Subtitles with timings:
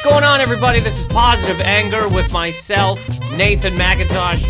[0.00, 0.80] What's going on, everybody?
[0.80, 4.42] This is Positive Anger with myself, Nathan Macintosh.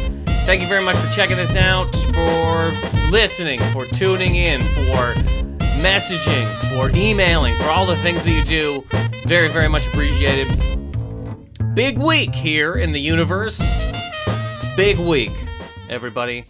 [0.47, 5.15] Thank you very much for checking this out, for listening, for tuning in, for
[5.83, 8.87] messaging, for emailing, for all the things that you do.
[9.27, 10.47] Very, very much appreciated.
[11.75, 13.61] Big week here in the universe.
[14.77, 15.33] Big week,
[15.89, 16.45] everybody.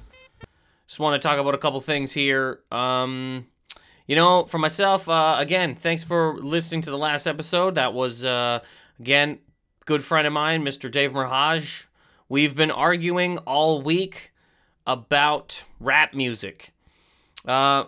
[0.87, 2.61] Just want to talk about a couple things here.
[2.71, 3.47] Um,
[4.07, 7.77] you know, for myself, uh, again, thanks for listening to the last episode.
[7.77, 8.59] That was, uh,
[9.01, 9.39] again,
[9.87, 10.91] good friend of mine, Mr.
[10.91, 11.87] Dave Merheje.
[12.29, 14.33] We've been arguing all week
[14.87, 16.73] about rap music.
[17.45, 17.85] Uh,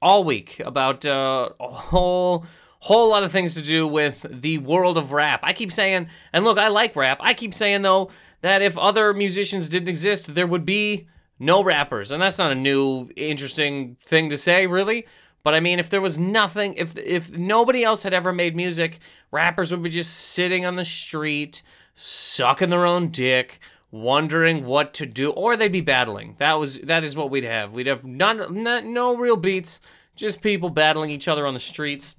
[0.00, 2.44] all week about uh, a whole
[2.80, 5.40] whole lot of things to do with the world of rap.
[5.42, 7.18] I keep saying, and look, I like rap.
[7.20, 8.10] I keep saying though
[8.42, 11.08] that if other musicians didn't exist, there would be
[11.40, 15.06] no rappers, and that's not a new interesting thing to say, really.
[15.48, 18.98] But I mean, if there was nothing, if if nobody else had ever made music,
[19.30, 21.62] rappers would be just sitting on the street,
[21.94, 23.58] sucking their own dick,
[23.90, 26.34] wondering what to do, or they'd be battling.
[26.36, 27.72] That was that is what we'd have.
[27.72, 29.80] We'd have none, none no real beats,
[30.14, 32.16] just people battling each other on the streets.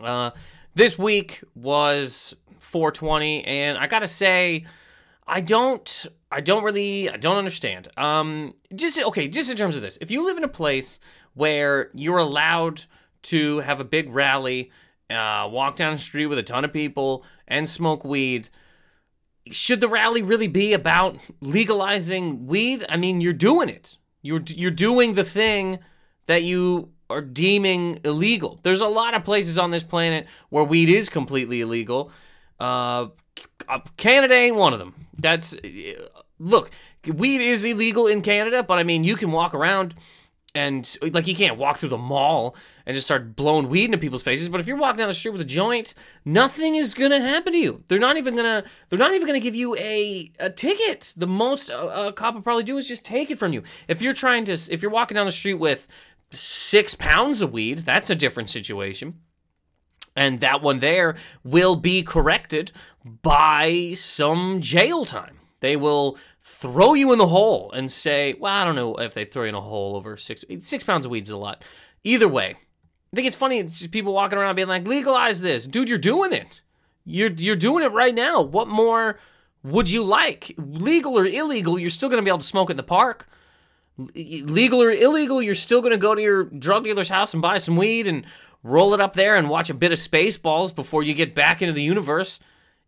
[0.00, 0.30] Uh,
[0.74, 4.64] this week was 420, and I gotta say,
[5.26, 7.88] I don't, I don't really, I don't understand.
[7.98, 11.00] Um, just okay, just in terms of this, if you live in a place
[11.34, 12.84] where you're allowed
[13.22, 14.70] to have a big rally,
[15.10, 18.48] uh, walk down the street with a ton of people, and smoke weed,
[19.50, 22.84] should the rally really be about legalizing weed?
[22.88, 23.96] I mean, you're doing it.
[24.22, 25.80] You're you're doing the thing
[26.26, 28.58] that you are deeming illegal.
[28.62, 32.10] There's a lot of places on this planet where weed is completely illegal.
[32.58, 33.08] Uh,
[33.98, 35.06] Canada ain't one of them.
[35.18, 35.56] That's
[36.38, 36.70] look,
[37.06, 39.94] weed is illegal in Canada, but I mean, you can walk around
[40.54, 42.54] and like you can't walk through the mall
[42.86, 44.48] and just start blowing weed into people's faces.
[44.48, 45.94] But if you're walking down the street with a joint,
[46.24, 47.82] nothing is gonna happen to you.
[47.88, 48.64] They're not even gonna.
[48.88, 51.12] They're not even gonna give you a a ticket.
[51.16, 53.62] The most a, a cop will probably do is just take it from you.
[53.88, 55.88] If you're trying to, if you're walking down the street with
[56.30, 59.20] six pounds of weed, that's a different situation.
[60.16, 62.70] And that one there will be corrected
[63.04, 65.38] by some jail time.
[65.60, 69.24] They will throw you in the hole and say, well, I don't know if they
[69.24, 71.64] throw you in a hole over six six pounds of weed is a lot.
[72.04, 73.58] Either way, I think it's funny.
[73.58, 75.88] It's just people walking around being like, legalize this, dude.
[75.88, 76.60] You're doing it.
[77.06, 78.42] You're you're doing it right now.
[78.42, 79.18] What more
[79.62, 80.54] would you like?
[80.58, 83.26] Legal or illegal, you're still gonna be able to smoke in the park.
[83.96, 87.76] Legal or illegal, you're still gonna go to your drug dealer's house and buy some
[87.76, 88.26] weed and
[88.62, 91.72] roll it up there and watch a bit of Spaceballs before you get back into
[91.72, 92.38] the universe.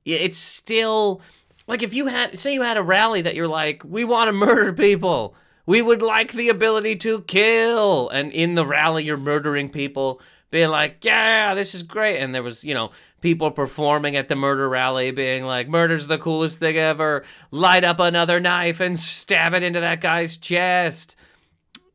[0.05, 1.23] It's still
[1.67, 4.33] like if you had say you had a rally that you're like, we want to
[4.33, 5.35] murder people.
[5.67, 8.09] We would like the ability to kill.
[8.09, 12.19] And in the rally you're murdering people, being like, Yeah, this is great.
[12.19, 12.91] And there was, you know,
[13.21, 17.25] people performing at the murder rally being like, Murder's the coolest thing ever.
[17.51, 21.17] Light up another knife and stab it into that guy's chest.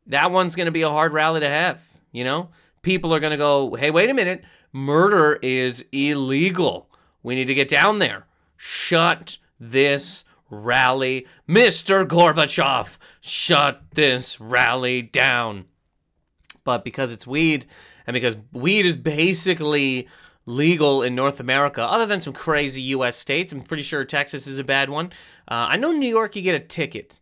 [0.08, 2.50] That one's gonna be a hard rally to have, you know?
[2.82, 4.44] People are gonna go, Hey, wait a minute,
[4.74, 6.90] murder is illegal.
[7.24, 8.26] We need to get down there.
[8.58, 11.26] Shut this rally.
[11.48, 12.06] Mr.
[12.06, 15.66] Gorbachev, shut this rally down.
[16.64, 17.66] But because it's weed,
[18.06, 20.08] and because weed is basically
[20.46, 24.58] legal in North America, other than some crazy US states, I'm pretty sure Texas is
[24.58, 25.08] a bad one.
[25.48, 27.20] Uh, I know New York, you get a ticket.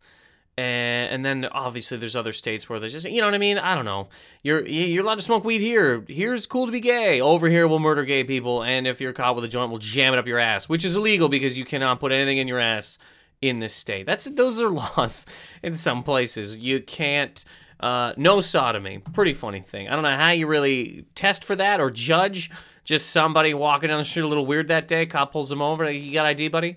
[0.59, 3.57] And, and then obviously there's other states where there's just you know what I mean?
[3.57, 4.09] I don't know.
[4.43, 6.03] You're you're allowed to smoke weed here.
[6.07, 7.21] Here's cool to be gay.
[7.21, 10.13] Over here we'll murder gay people and if you're caught with a joint we'll jam
[10.13, 12.97] it up your ass which is illegal because you cannot put anything in your ass
[13.41, 14.05] in this state.
[14.05, 15.25] That's those are laws
[15.63, 16.57] in some places.
[16.57, 17.43] You can't
[17.79, 18.97] uh, no sodomy.
[19.13, 19.87] Pretty funny thing.
[19.87, 22.51] I don't know how you really test for that or judge
[22.83, 25.89] just somebody walking down the street a little weird that day cop pulls him over
[25.91, 26.75] you got ID buddy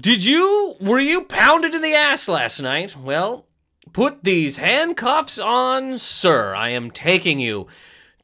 [0.00, 2.96] did you were you pounded in the ass last night?
[2.96, 3.46] Well,
[3.92, 6.54] put these handcuffs on, sir.
[6.54, 7.68] I am taking you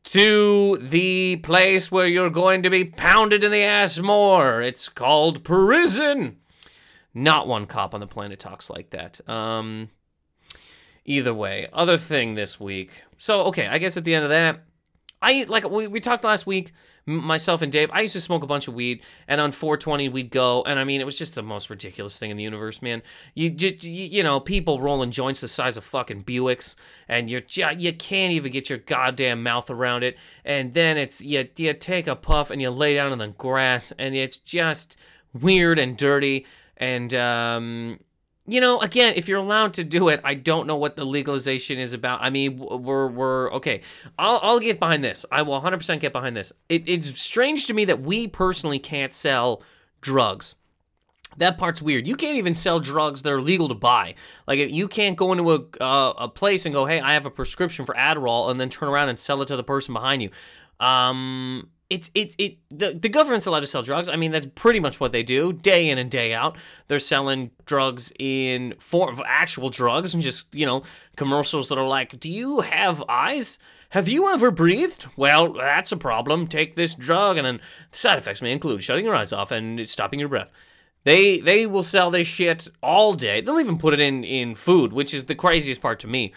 [0.05, 4.61] to the place where you're going to be pounded in the ass more.
[4.61, 6.38] It's called prison.
[7.14, 9.20] Not one cop on the planet talks like that.
[9.28, 9.90] Um
[11.05, 13.02] either way, other thing this week.
[13.16, 14.64] So, okay, I guess at the end of that,
[15.22, 16.72] I like we, we talked last week
[17.06, 20.31] myself and Dave, I used to smoke a bunch of weed, and on 420 we'd
[20.31, 23.02] go, and I mean, it was just the most ridiculous thing in the universe, man.
[23.34, 26.76] You just, you, you know, people rolling joints the size of fucking Buicks,
[27.08, 31.20] and you're ju- you can't even get your goddamn mouth around it, and then it's
[31.20, 34.96] you you take a puff and you lay down in the grass, and it's just
[35.32, 36.46] weird and dirty,
[36.76, 37.99] and um,
[38.50, 41.79] you know, again, if you're allowed to do it, I don't know what the legalization
[41.79, 42.20] is about.
[42.20, 43.82] I mean, we're we're okay.
[44.19, 45.25] I'll I'll get behind this.
[45.31, 46.52] I will 100% get behind this.
[46.69, 49.62] It, it's strange to me that we personally can't sell
[50.00, 50.56] drugs.
[51.37, 52.08] That part's weird.
[52.08, 54.17] You can't even sell drugs that are legal to buy.
[54.49, 57.31] Like you can't go into a uh, a place and go, "Hey, I have a
[57.31, 60.31] prescription for Adderall," and then turn around and sell it to the person behind you.
[60.85, 64.08] Um, it's it it the, the government's allowed to sell drugs.
[64.08, 66.56] I mean, that's pretty much what they do day in and day out.
[66.87, 70.84] They're selling drugs in form of actual drugs and just you know
[71.16, 73.58] commercials that are like, "Do you have eyes?"
[73.90, 75.06] Have you ever breathed?
[75.16, 76.46] Well, that's a problem.
[76.46, 77.60] Take this drug, and then
[77.90, 80.48] the side effects may include shutting your eyes off and stopping your breath.
[81.02, 83.40] They they will sell this shit all day.
[83.40, 86.32] They'll even put it in in food, which is the craziest part to me.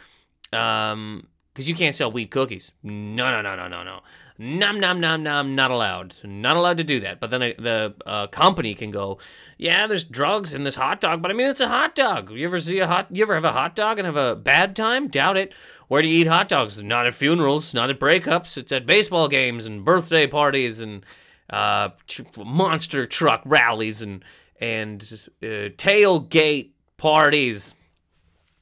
[0.51, 2.71] Um, because you can't sell wheat cookies.
[2.81, 4.00] No, no, no, no, no, no.
[4.44, 5.56] Nom nom nom nom.
[5.56, 6.16] Not allowed.
[6.22, 7.22] Not allowed to do that.
[7.22, 9.18] But then a, the uh, company can go.
[9.57, 12.30] Yeah, there's drugs in this hot dog, but I mean it's a hot dog.
[12.30, 13.07] You ever see a hot?
[13.10, 15.07] You ever have a hot dog and have a bad time?
[15.07, 15.54] Doubt it.
[15.88, 16.81] Where do you eat hot dogs?
[16.81, 17.74] Not at funerals.
[17.74, 18.57] Not at breakups.
[18.57, 21.06] It's at baseball games and birthday parties and
[21.50, 21.89] uh,
[22.38, 24.25] monster truck rallies and
[24.60, 25.01] and
[25.42, 27.75] uh, tailgate parties.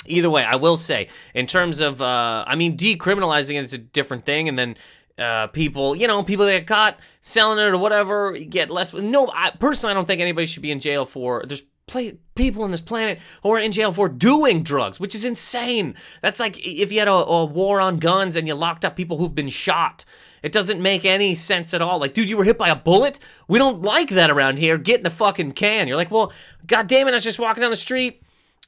[0.08, 3.78] Either way, I will say, in terms of, uh, I mean, decriminalizing it is a
[3.78, 4.76] different thing, and then
[5.22, 8.94] uh, people, you know, people that get caught selling it or whatever get less.
[8.94, 11.44] No, I personally, I don't think anybody should be in jail for.
[11.46, 15.26] There's play, people on this planet who are in jail for doing drugs, which is
[15.26, 15.96] insane.
[16.22, 19.18] That's like if you had a, a war on guns and you locked up people
[19.18, 20.06] who've been shot.
[20.42, 22.00] It doesn't make any sense at all.
[22.00, 23.20] Like, dude, you were hit by a bullet?
[23.48, 24.80] We don't like that around here.
[24.80, 25.88] Get in the fucking can.
[25.88, 26.34] You're like, well,
[26.66, 28.24] god damn it, I was just walking down the street.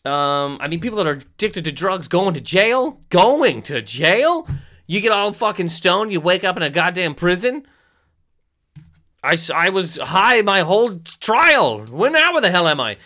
[0.05, 3.01] Um, I mean, people that are addicted to drugs going to jail?
[3.09, 4.47] Going to jail?
[4.85, 7.65] You get all fucking stoned, you wake up in a goddamn prison?
[9.23, 11.85] I, I was high my whole trial.
[11.85, 12.97] When now, where the hell am I?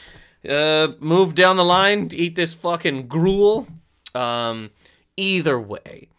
[0.47, 3.67] Uh, move down the line, eat this fucking gruel.
[4.15, 4.71] Um,
[5.15, 6.09] either way,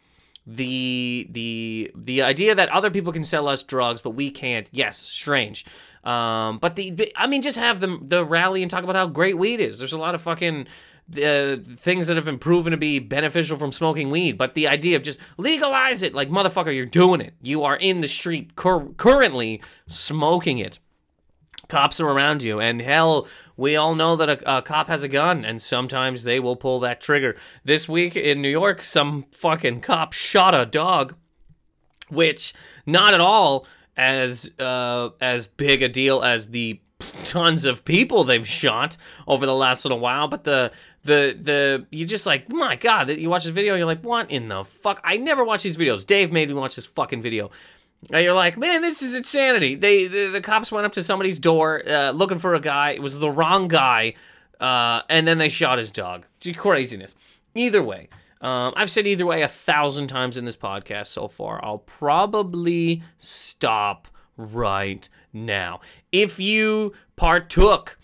[0.48, 4.96] the the the idea that other people can sell us drugs but we can't yes
[4.96, 5.66] strange
[6.04, 9.36] um but the i mean just have the the rally and talk about how great
[9.36, 10.66] weed is there's a lot of fucking
[11.16, 14.96] uh, things that have been proven to be beneficial from smoking weed, but the idea
[14.96, 17.34] of just legalize it, like motherfucker, you're doing it.
[17.40, 20.78] You are in the street cur- currently smoking it.
[21.68, 23.26] Cops are around you, and hell,
[23.56, 26.80] we all know that a, a, cop has a gun, and sometimes they will pull
[26.80, 27.36] that trigger.
[27.64, 31.14] This week in New York, some fucking cop shot a dog,
[32.08, 32.54] which
[32.86, 33.66] not at all
[33.96, 36.80] as uh, as big a deal as the
[37.24, 38.96] tons of people they've shot
[39.26, 40.72] over the last little while, but the
[41.04, 44.30] the the you just like my god that you watch this video you're like what
[44.30, 45.00] in the fuck?
[45.04, 46.06] I never watch these videos.
[46.06, 47.50] Dave made me watch this fucking video.
[48.12, 49.74] And you're like man this is insanity.
[49.74, 52.90] They the, the cops went up to somebody's door uh, looking for a guy.
[52.90, 54.14] It was the wrong guy
[54.60, 56.26] uh, and then they shot his dog.
[56.56, 57.14] Craziness.
[57.54, 58.08] Either way
[58.40, 61.64] um, I've said either way a thousand times in this podcast so far.
[61.64, 65.80] I'll probably stop right now.
[66.12, 67.98] If you partook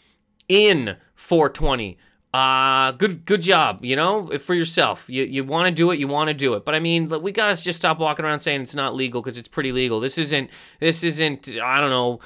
[0.48, 1.98] in 420,
[2.34, 5.08] uh, good good job, you know, for yourself.
[5.08, 6.64] You you want to do it, you want to do it.
[6.64, 9.38] But I mean, we got to just stop walking around saying it's not legal because
[9.38, 10.00] it's pretty legal.
[10.00, 10.50] This isn't
[10.80, 12.18] this isn't I don't know,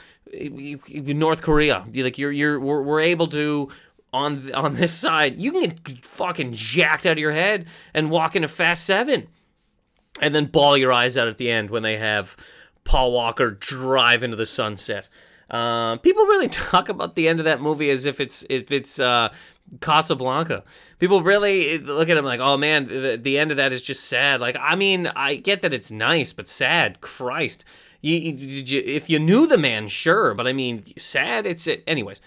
[1.13, 1.85] North Korea.
[1.95, 3.69] Like you're you're we're, we're able to
[4.15, 8.35] on on this side, you can get fucking jacked out of your head and walk
[8.35, 9.29] into Fast 7
[10.23, 12.35] and then bawl your eyes out at the end when they have
[12.85, 15.11] Paul Walker drive into the sunset.
[15.51, 18.99] Uh, people really talk about the end of that movie as if it's if it's
[19.01, 19.33] uh,
[19.81, 20.65] Casablanca.
[20.99, 24.05] People really look at him like, oh man, the, the end of that is just
[24.05, 24.41] sad.
[24.41, 27.01] Like, I mean, I get that it's nice, but sad.
[27.01, 27.65] Christ,
[28.01, 31.47] you, you, if you knew the man, sure, but I mean, sad.
[31.47, 31.83] It's it.
[31.87, 32.21] Anyways,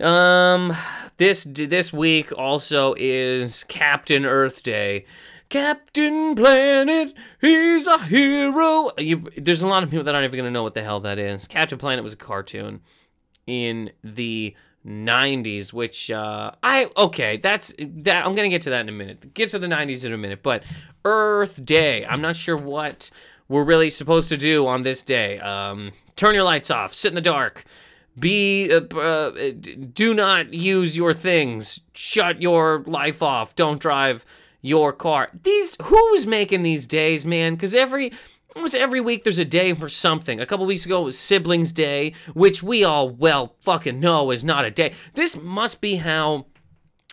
[0.00, 0.74] um,
[1.16, 5.04] this this week also is Captain Earth Day.
[5.54, 8.90] Captain Planet, he's a hero.
[8.98, 11.16] You, there's a lot of people that aren't even gonna know what the hell that
[11.16, 11.46] is.
[11.46, 12.80] Captain Planet was a cartoon
[13.46, 18.88] in the 90s which uh i okay that's that i'm gonna get to that in
[18.90, 20.62] a minute get to the 90s in a minute but
[21.06, 23.10] earth day i'm not sure what
[23.48, 27.14] we're really supposed to do on this day um turn your lights off sit in
[27.14, 27.64] the dark
[28.18, 29.52] be uh, uh,
[29.92, 34.26] do not use your things shut your life off don't drive
[34.64, 38.10] your car these who's making these days man because every
[38.56, 40.40] almost every week there's a day for something.
[40.40, 44.44] A couple weeks ago it was Siblings Day, which we all well fucking know is
[44.44, 44.94] not a day.
[45.14, 46.46] This must be how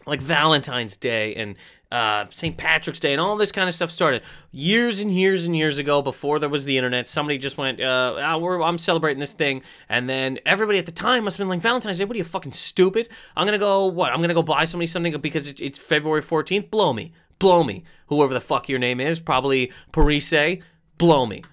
[0.05, 1.55] like Valentine's Day and
[1.91, 2.55] uh, St.
[2.55, 6.01] Patrick's Day and all this kind of stuff started years and years and years ago
[6.01, 7.09] before there was the internet.
[7.09, 9.61] Somebody just went, uh, oh, I'm celebrating this thing.
[9.89, 12.23] And then everybody at the time must have been like, Valentine's Day, what are you
[12.23, 13.09] fucking stupid?
[13.35, 14.13] I'm going to go, what?
[14.13, 16.71] I'm going to go buy somebody something because it, it's February 14th?
[16.71, 17.11] Blow me.
[17.41, 17.83] Blow me.
[18.05, 20.61] Whoever the fuck your name is, probably Parise,
[20.99, 21.43] blow me.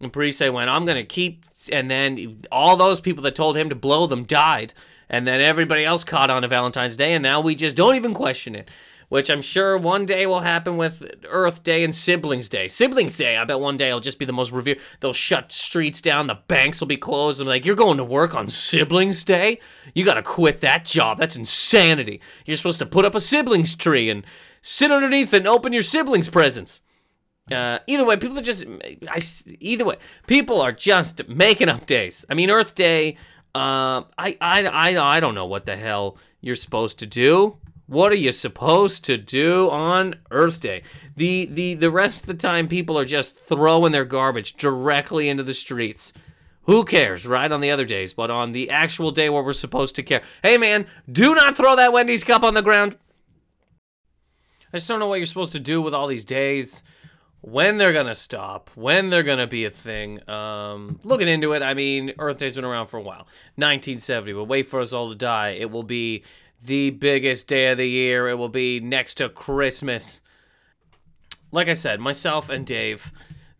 [0.00, 1.44] And Parise went, I'm going to keep.
[1.70, 4.72] And then all those people that told him to blow them died.
[5.10, 7.12] And then everybody else caught on to Valentine's Day.
[7.12, 8.70] And now we just don't even question it
[9.08, 12.66] which I'm sure one day will happen with Earth Day and Siblings Day.
[12.66, 14.80] Siblings Day, I bet one day will just be the most revered.
[14.98, 17.40] They'll shut streets down, the banks will be closed.
[17.40, 19.60] I'm like, you're going to work on Siblings Day?
[19.94, 21.18] You gotta quit that job.
[21.18, 22.20] That's insanity.
[22.44, 24.24] You're supposed to put up a siblings tree and
[24.64, 26.80] sit underneath and open your siblings' presents.
[27.52, 28.64] Uh, either way, people are just.
[29.08, 29.20] I,
[29.60, 32.24] either way, people are just making up days.
[32.28, 33.18] I mean, Earth Day.
[33.54, 37.58] Uh, I, I, I, I don't know what the hell you're supposed to do.
[37.86, 40.82] What are you supposed to do on Earth Day?
[41.14, 45.42] The the the rest of the time people are just throwing their garbage directly into
[45.42, 46.14] the streets.
[46.62, 47.52] Who cares, right?
[47.52, 50.22] On the other days, but on the actual day where we're supposed to care.
[50.42, 52.96] Hey man, do not throw that Wendy's cup on the ground.
[54.74, 56.82] I just don't know what you're supposed to do with all these days.
[57.42, 60.28] When they're gonna stop, when they're gonna be a thing.
[60.28, 63.28] Um, looking into it, I mean, Earth Day's been around for a while.
[63.54, 65.50] 1970, but wait for us all to die.
[65.50, 66.24] It will be
[66.60, 68.28] the biggest day of the year.
[68.28, 70.20] It will be next to Christmas.
[71.52, 73.12] Like I said, myself and Dave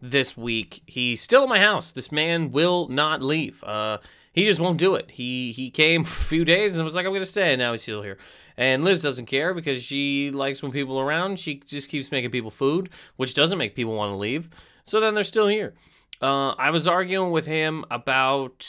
[0.02, 1.92] this week, he's still at my house.
[1.92, 3.62] This man will not leave.
[3.62, 3.98] Uh,
[4.34, 5.12] he just won't do it.
[5.12, 7.70] He he came for a few days and was like, I'm gonna stay, and now
[7.70, 8.18] he's still here.
[8.56, 11.38] And Liz doesn't care because she likes when people are around.
[11.38, 14.50] She just keeps making people food, which doesn't make people want to leave.
[14.84, 15.74] So then they're still here.
[16.22, 18.64] Uh, I was arguing with him about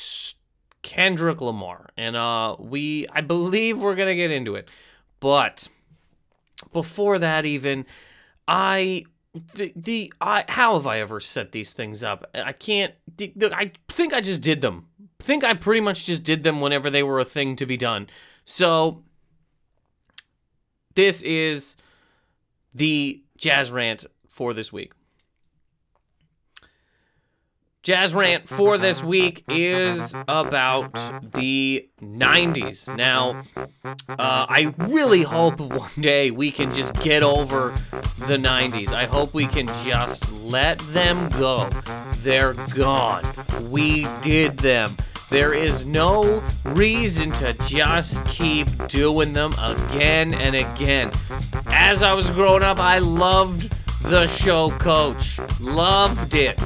[0.86, 1.90] Kendrick Lamar.
[1.98, 4.70] And uh, we, I believe we're to get into it.
[5.20, 5.68] But
[6.74, 7.86] before that, even,
[8.48, 9.06] I,
[9.56, 12.30] the, the, I, how have I ever set these things up?
[12.34, 14.88] I can't, the, I think I just did them.
[15.26, 18.08] Think I pretty much just did them whenever they were a thing to be done.
[18.46, 19.04] So,
[20.94, 21.76] this is
[22.74, 24.94] the jazz rant for this week.
[27.82, 30.96] Jazz rant for this week is about
[31.34, 32.96] the 90s.
[32.96, 33.44] Now,
[33.84, 37.76] uh, I really hope one day we can just get over
[38.26, 38.92] the 90s.
[38.92, 41.70] I hope we can just let them go.
[42.24, 43.24] They're gone.
[43.70, 44.96] We did them.
[45.30, 51.12] There is no reason to just keep doing them again and again.
[51.68, 53.74] As I was growing up, I loved
[54.08, 55.40] the show Coach.
[55.60, 56.60] Loved it.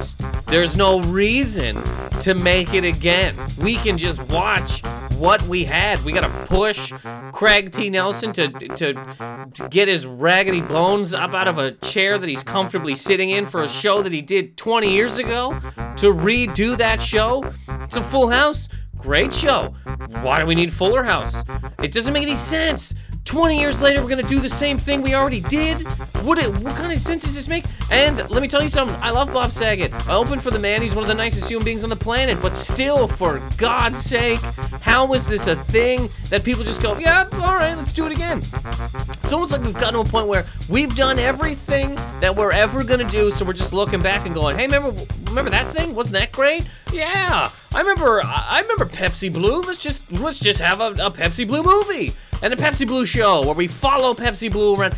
[0.46, 1.76] There's no reason
[2.20, 3.34] to make it again.
[3.58, 4.84] We can just watch
[5.16, 6.02] what we had.
[6.02, 6.92] We got to push
[7.32, 7.88] Craig T.
[7.88, 12.94] Nelson to, to get his raggedy bones up out of a chair that he's comfortably
[12.94, 15.52] sitting in for a show that he did 20 years ago
[15.96, 17.50] to redo that show.
[17.68, 18.68] It's a full house.
[18.96, 19.74] Great show.
[20.20, 21.42] Why do we need Fuller House?
[21.82, 22.92] It doesn't make any sense.
[23.24, 25.86] 20 years later, we're gonna do the same thing we already did?
[26.22, 27.64] What, it, what kind of sense does this make?
[27.90, 29.92] And let me tell you something, I love Bob Saget.
[30.08, 32.38] I opened for the man, he's one of the nicest human beings on the planet,
[32.42, 34.40] but still, for God's sake,
[34.80, 38.38] how is this a thing that people just go, yeah, alright, let's do it again?
[38.38, 42.82] It's almost like we've gotten to a point where we've done everything that we're ever
[42.82, 44.92] gonna do, so we're just looking back and going, hey, remember,
[45.26, 45.94] remember that thing?
[45.94, 46.68] Wasn't that great?
[46.92, 49.60] Yeah, I remember, I remember Pepsi Blue.
[49.60, 53.44] Let's just, let's just have a, a Pepsi Blue movie and the Pepsi Blue show
[53.44, 54.94] where we follow Pepsi Blue around.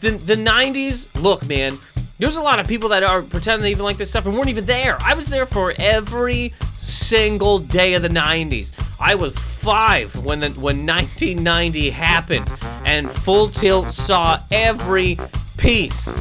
[0.00, 1.78] The, the 90s, look, man,
[2.18, 4.48] there's a lot of people that are pretending they even like this stuff and weren't
[4.48, 4.96] even there.
[5.00, 8.72] I was there for every single day of the 90s.
[8.98, 12.50] I was five when the, when 1990 happened,
[12.84, 15.18] and Full Tilt saw every
[15.58, 16.16] piece.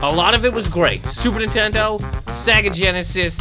[0.00, 1.02] A lot of it was great.
[1.06, 3.38] Super Nintendo, Sega Genesis,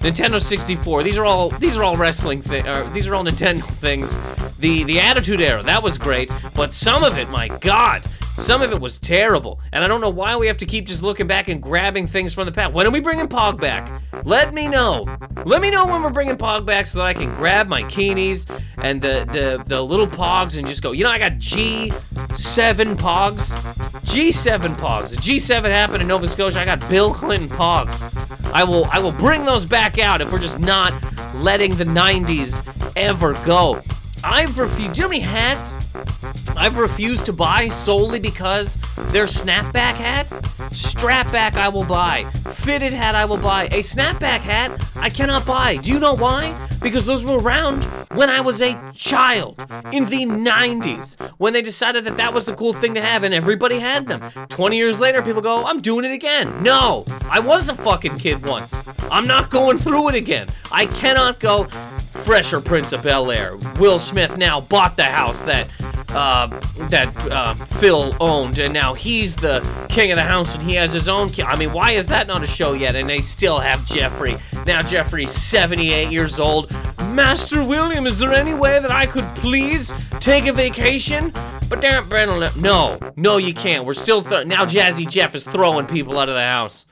[0.00, 1.02] Nintendo 64.
[1.02, 2.66] These are all these are all wrestling things.
[2.66, 4.18] Uh, these are all Nintendo things.
[4.58, 8.02] The the Attitude Era that was great, but some of it, my God,
[8.38, 11.02] some of it was terrible, and I don't know why we have to keep just
[11.02, 12.72] looking back and grabbing things from the past.
[12.72, 14.02] When are we bringing Pog back?
[14.24, 15.06] Let me know.
[15.44, 18.46] Let me know when we're bringing Pog back so that I can grab my Keenies
[18.78, 23.50] and the, the, the little Pogs and just go, you know, I got G7 Pogs.
[24.04, 25.10] G7 Pogs.
[25.10, 26.60] The G7 happened in Nova Scotia.
[26.60, 28.52] I got Bill Clinton Pogs.
[28.52, 30.94] I will I will bring those back out if we're just not
[31.34, 33.82] letting the 90s ever go.
[34.24, 34.94] I've refused.
[34.94, 35.76] Do you know how many hats
[36.56, 38.76] I've refused to buy solely because
[39.08, 40.38] they're snapback hats.
[40.70, 42.24] Strapback I will buy.
[42.52, 43.64] Fitted hat I will buy.
[43.66, 45.76] A snapback hat I cannot buy.
[45.76, 46.54] Do you know why?
[46.82, 49.60] Because those were around when I was a child
[49.92, 53.32] in the 90s when they decided that that was the cool thing to have and
[53.32, 54.20] everybody had them.
[54.48, 56.62] 20 years later, people go, I'm doing it again.
[56.62, 58.82] No, I was a fucking kid once.
[59.10, 60.48] I'm not going through it again.
[60.70, 61.68] I cannot go
[62.28, 63.56] fresher Prince of Bel Air.
[63.78, 65.68] Will Smith now bought the house that
[66.10, 66.46] uh,
[66.88, 69.60] that uh, Phil owned, and now he's the
[69.90, 71.28] king of the house, and he has his own.
[71.28, 72.96] Ki- I mean, why is that not a show yet?
[72.96, 74.36] And they still have Geoffrey.
[74.66, 76.70] Now Geoffrey's 78 years old.
[77.10, 81.32] Master William, is there any way that I could please take a vacation?
[81.68, 83.84] But damn, Brandon, no, no, you can't.
[83.84, 84.64] We're still th- now.
[84.64, 86.86] Jazzy Jeff is throwing people out of the house.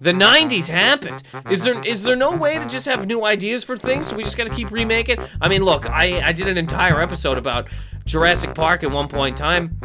[0.00, 1.22] The 90s happened.
[1.50, 4.08] Is there is there no way to just have new ideas for things?
[4.08, 5.18] Do we just got to keep remaking?
[5.42, 7.68] I mean, look, I I did an entire episode about
[8.04, 9.80] Jurassic Park at one point in time.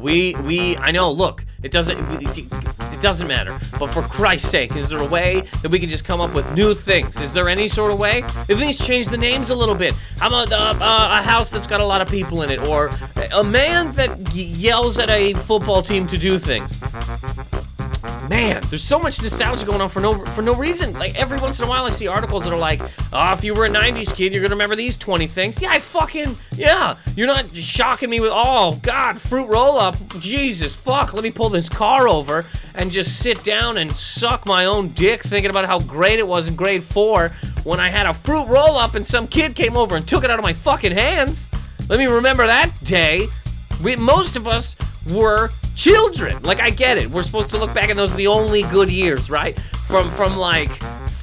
[0.00, 1.10] We we I know.
[1.12, 3.58] Look, it doesn't it doesn't matter.
[3.78, 6.50] But for Christ's sake, is there a way that we can just come up with
[6.54, 7.20] new things?
[7.20, 8.22] Is there any sort of way?
[8.22, 9.94] At least change the names a little bit.
[10.16, 12.90] About uh, uh, a house that's got a lot of people in it, or
[13.32, 16.80] a man that yells at a football team to do things?
[18.28, 20.92] Man, there's so much nostalgia going on for no for no reason.
[20.94, 22.80] Like every once in a while, I see articles that are like,
[23.12, 25.78] "Oh, if you were a '90s kid, you're gonna remember these 20 things." Yeah, I
[25.78, 26.96] fucking yeah.
[27.14, 31.48] You're not shocking me with, "Oh God, fruit roll up." Jesus fuck, let me pull
[31.48, 32.44] this car over
[32.74, 36.48] and just sit down and suck my own dick, thinking about how great it was
[36.48, 37.30] in grade four
[37.64, 40.30] when I had a fruit roll up and some kid came over and took it
[40.30, 41.50] out of my fucking hands.
[41.88, 43.26] Let me remember that day.
[43.82, 44.76] We most of us
[45.12, 46.42] were children.
[46.42, 47.10] Like I get it.
[47.10, 49.58] We're supposed to look back and those are the only good years, right?
[49.86, 50.70] From from like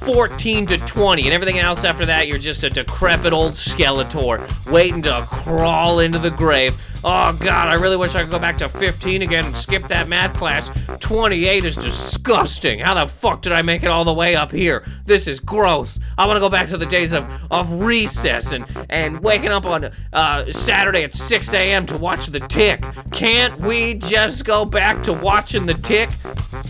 [0.04, 5.00] 14 to 20 and everything else after that you're just a decrepit old skeletor waiting
[5.02, 6.74] to crawl into the grave.
[7.06, 10.08] Oh god, I really wish I could go back to 15 again and skip that
[10.08, 10.70] math class.
[11.00, 12.78] 28 is disgusting.
[12.78, 14.86] How the fuck did I make it all the way up here?
[15.04, 15.98] This is gross.
[16.16, 19.66] I want to go back to the days of, of recess and, and waking up
[19.66, 21.84] on uh, Saturday at 6 a.m.
[21.86, 22.82] to watch The Tick.
[23.12, 26.08] Can't we just go back to watching The Tick?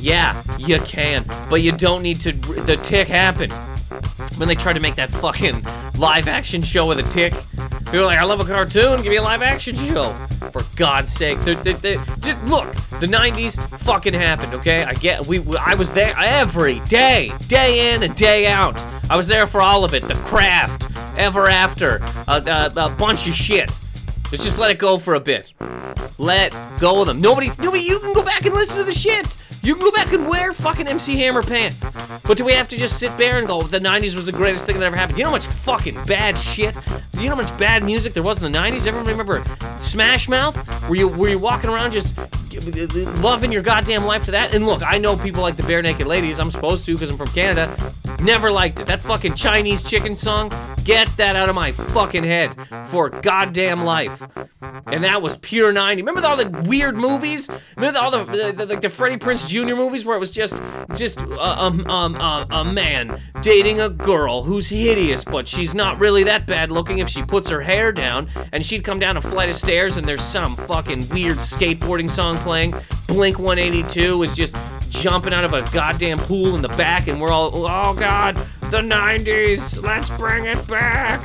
[0.00, 2.32] Yeah, you can, but you don't need to.
[2.32, 3.52] The Tick happened
[4.36, 5.64] when they tried to make that fucking
[5.96, 7.32] live action show with a tick.
[7.90, 10.12] They were like, I love a cartoon, give me a live action show.
[10.50, 12.72] For God's sake, they they they just look.
[13.00, 14.84] The '90s fucking happened, okay?
[14.84, 18.76] I get we, I was there every day, day in and day out.
[19.10, 20.02] I was there for all of it.
[20.02, 21.96] The Craft, Ever After,
[22.28, 23.70] a, a, a bunch of shit.
[24.32, 25.52] Let's just let it go for a bit.
[26.18, 27.20] Let go of them.
[27.20, 27.84] Nobody, nobody.
[27.84, 29.26] You can go back and listen to the shit.
[29.64, 31.88] You can go back and wear fucking MC Hammer pants.
[32.24, 34.66] But do we have to just sit there and go, the 90s was the greatest
[34.66, 35.16] thing that ever happened?
[35.16, 36.74] You know how much fucking bad shit?
[37.14, 38.86] You know how much bad music there was in the 90s?
[38.86, 39.42] Everyone remember
[39.78, 40.54] Smash Mouth?
[40.86, 42.14] Were you, were you walking around just
[43.22, 44.52] loving your goddamn life to that?
[44.52, 46.38] And look, I know people like the Barenaked Ladies.
[46.38, 47.74] I'm supposed to because I'm from Canada.
[48.20, 48.86] Never liked it.
[48.86, 50.52] That fucking Chinese chicken song,
[50.84, 52.54] get that out of my fucking head
[52.88, 54.26] for goddamn life.
[54.86, 56.02] And that was pure 90.
[56.02, 57.50] Remember all the weird movies?
[57.76, 59.74] Remember all the, the, the like the Freddie Prinze Jr.
[59.74, 60.62] movies where it was just
[60.94, 61.70] just uh,
[62.50, 67.08] a man dating a girl who's hideous, but she's not really that bad looking if
[67.08, 70.22] she puts her hair down, and she'd come down a flight of stairs and there's
[70.22, 72.74] some fucking weird skateboarding song playing.
[73.06, 74.56] Blink 182 is just
[75.00, 78.36] jumping out of a goddamn pool in the back, and we're all, oh god,
[78.70, 81.20] the 90s, let's bring it back.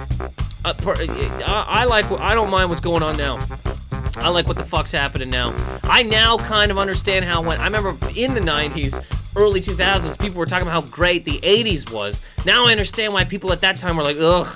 [0.66, 3.40] Uh, per, uh, I like, I don't mind what's going on now.
[4.18, 5.54] I like what the fuck's happening now.
[5.84, 9.02] I now kind of understand how when I remember in the 90s,
[9.36, 12.22] early 2000s, people were talking about how great the 80s was.
[12.46, 14.48] Now I understand why people at that time were like, ugh.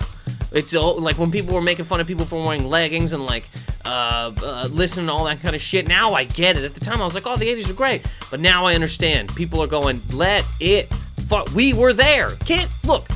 [0.53, 3.45] It's all, like when people were making fun of people for wearing leggings and like
[3.85, 5.87] uh, uh, listening to all that kind of shit.
[5.87, 6.63] Now I get it.
[6.63, 8.05] At the time I was like, oh, the 80s are great.
[8.29, 9.33] But now I understand.
[9.35, 10.87] People are going, let it
[11.27, 11.51] fuck.
[11.53, 12.29] We were there.
[12.45, 13.07] Can't look.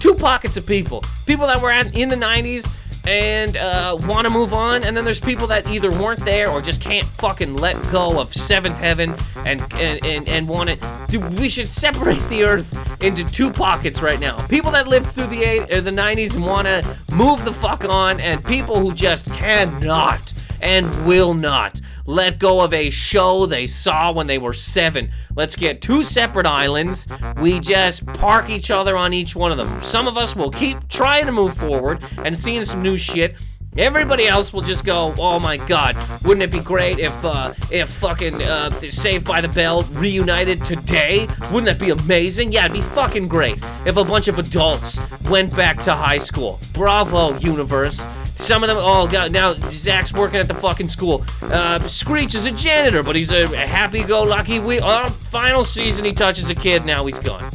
[0.00, 1.04] Two pockets of people.
[1.26, 2.66] People that were at, in the 90s
[3.06, 6.60] and uh, want to move on, and then there's people that either weren't there or
[6.60, 10.82] just can't fucking let go of Seventh Heaven and and and, and want it.
[11.08, 14.44] Dude, we should separate the Earth into two pockets right now.
[14.46, 17.84] People that lived through the eight, or the 90s and want to move the fuck
[17.84, 23.66] on, and people who just cannot and will not let go of a show they
[23.66, 25.12] saw when they were seven.
[25.36, 27.06] Let's get two separate islands.
[27.40, 29.80] We just park each other on each one of them.
[29.80, 33.36] Some of us will keep trying to move forward and seeing some new shit.
[33.78, 37.88] Everybody else will just go, oh my god, wouldn't it be great if, uh, if
[37.88, 41.28] fucking, uh, Saved by the Bell reunited today?
[41.52, 42.50] Wouldn't that be amazing?
[42.50, 44.98] Yeah, it'd be fucking great if a bunch of adults
[45.30, 46.58] went back to high school.
[46.72, 48.04] Bravo, universe.
[48.40, 51.24] Some of them, oh god, now Zach's working at the fucking school.
[51.42, 54.58] Uh, Screech is a janitor, but he's a happy-go-lucky.
[54.58, 56.84] We, oh, final season, he touches a kid.
[56.84, 57.48] Now he's gone.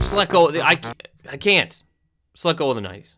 [0.00, 0.50] Just let go.
[0.54, 0.78] I,
[1.28, 1.82] I can't.
[2.32, 3.16] Just let go of the '90s.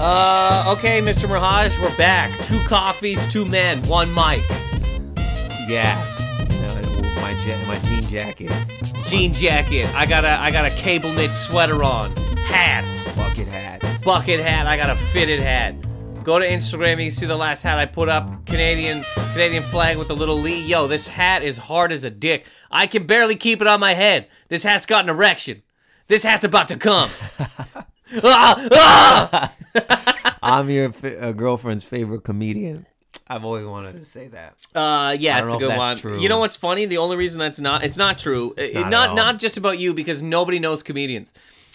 [0.00, 1.28] Uh, okay, Mr.
[1.28, 2.30] Mirage, we're back.
[2.44, 4.42] Two coffees, two men, one mic.
[5.68, 6.13] Yeah.
[7.24, 8.52] My ja- my jean jacket,
[9.02, 9.88] Jean jacket.
[9.94, 12.14] I got a I got a cable knit sweater on.
[12.36, 13.10] Hats.
[13.12, 14.04] bucket hats.
[14.04, 14.66] Bucket hat.
[14.66, 15.74] I got a fitted hat.
[16.22, 16.92] Go to Instagram.
[16.92, 18.44] And you can see the last hat I put up.
[18.44, 20.66] Canadian Canadian flag with the little Lee.
[20.66, 22.44] Yo, this hat is hard as a dick.
[22.70, 24.28] I can barely keep it on my head.
[24.48, 25.62] This hat's got an erection.
[26.08, 27.08] This hat's about to come.
[28.22, 29.54] ah, ah!
[30.42, 32.84] I'm your uh, girlfriend's favorite comedian.
[33.26, 34.54] I've always wanted to say that.
[34.74, 35.96] Uh, yeah, it's a good one.
[35.96, 36.20] true.
[36.20, 36.84] You know what's funny?
[36.86, 38.54] The only reason that's not it's not true.
[38.56, 41.32] It- not not not just about you because nobody knows comedians.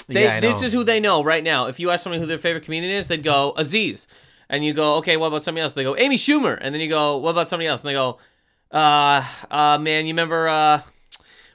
[0.08, 1.66] They, Yeah, I this is who they know right now.
[1.68, 4.08] If you ask somebody who their favorite comedian is, they'd go Aziz,
[4.50, 5.74] and you go, okay, what about somebody else?
[5.74, 7.84] They go Amy Schumer, and then you go, what about somebody else?
[7.84, 8.18] And they go,
[8.72, 10.82] uh, uh, man, you remember uh.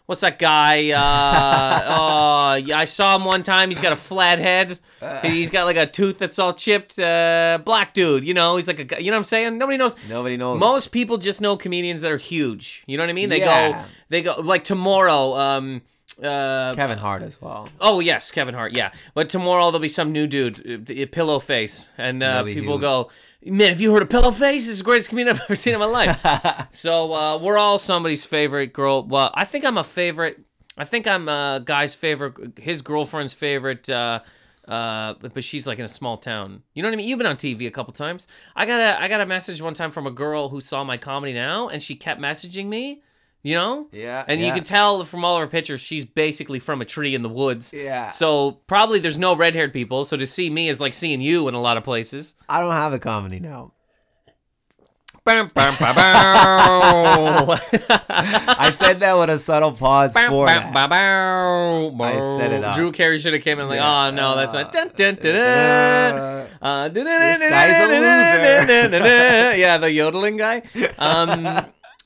[0.07, 0.91] What's that guy?
[0.91, 3.71] Uh, oh, yeah, I saw him one time.
[3.71, 4.79] He's got a flat head.
[5.23, 6.99] He's got like a tooth that's all chipped.
[6.99, 8.57] Uh, black dude, you know.
[8.57, 9.57] He's like a, you know what I'm saying?
[9.57, 9.97] Nobody knows.
[10.09, 10.61] Nobody knows.
[10.61, 12.83] Most people just know comedians that are huge.
[12.87, 13.31] You know what I mean?
[13.31, 15.35] They go, they go like tomorrow.
[15.35, 15.83] Um,
[16.23, 17.69] uh, Kevin Hart as well.
[17.81, 18.77] oh yes, Kevin Hart.
[18.77, 22.81] Yeah, but tomorrow there'll be some new dude, uh, pillow face, and uh, people huge.
[22.83, 23.11] go,
[23.45, 24.69] man, have you heard of pillow face?
[24.69, 26.71] It's the greatest comedian I've ever seen in my life.
[26.71, 29.03] so uh, we're all somebody's favorite girl.
[29.03, 30.41] Well, I think I'm a favorite.
[30.77, 32.59] I think I'm a guy's favorite.
[32.59, 33.89] His girlfriend's favorite.
[33.89, 34.21] Uh,
[34.67, 36.63] uh, but she's like in a small town.
[36.75, 37.09] You know what I mean?
[37.09, 38.27] You've been on TV a couple times.
[38.57, 40.97] I got a I got a message one time from a girl who saw my
[40.97, 43.03] Comedy Now, and she kept messaging me.
[43.47, 43.89] You know?
[43.93, 47.15] Yeah, And you can tell from all of her pictures, she's basically from a tree
[47.15, 47.75] in the woods.
[47.75, 48.09] Yeah.
[48.09, 50.07] So probably there's no red haired people.
[50.07, 52.35] So to see me is like seeing you in a lot of places.
[52.49, 53.73] I don't have a comedy now.
[55.27, 55.49] I
[58.75, 60.91] said that with a subtle pause for bam, that.
[60.91, 62.01] bam, bam.
[62.03, 62.77] I set it up.
[62.77, 64.07] Drew Carey should have came in like, Yeah.
[64.09, 64.71] oh no, that's not.
[64.73, 66.49] Dun, dun, dun, dun.
[66.65, 69.07] Uh, Uh, this guy's a loser.
[69.59, 70.63] yeah, the yodeling guy.
[70.99, 71.45] Um,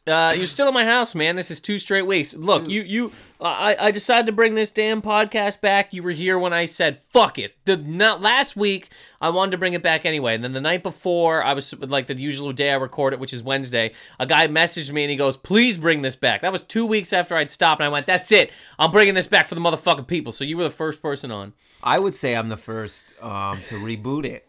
[0.08, 1.36] uh, you're still in my house, man.
[1.36, 2.34] This is two straight weeks.
[2.34, 3.12] Look, you you.
[3.40, 5.92] I I decided to bring this damn podcast back.
[5.92, 7.54] You were here when I said fuck it.
[7.64, 8.90] The not last week
[9.20, 12.06] I wanted to bring it back anyway, and then the night before I was like
[12.06, 13.92] the usual day I record it, which is Wednesday.
[14.18, 17.12] A guy messaged me and he goes, "Please bring this back." That was two weeks
[17.12, 18.50] after I'd stopped, and I went, "That's it.
[18.78, 21.52] I'm bringing this back for the motherfucking people." So you were the first person on.
[21.82, 24.47] I would say I'm the first um, to reboot it.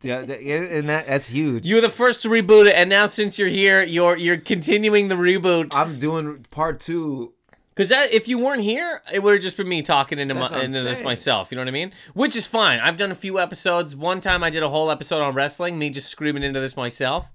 [0.00, 1.66] Yeah, and that, that's huge.
[1.66, 5.08] You were the first to reboot it, and now since you're here, you're you're continuing
[5.08, 5.74] the reboot.
[5.74, 7.34] I'm doing part two.
[7.74, 10.82] Because if you weren't here, it would have just been me talking into, my, into
[10.82, 11.52] this myself.
[11.52, 11.92] You know what I mean?
[12.12, 12.80] Which is fine.
[12.80, 13.94] I've done a few episodes.
[13.94, 17.30] One time I did a whole episode on wrestling, me just screaming into this myself.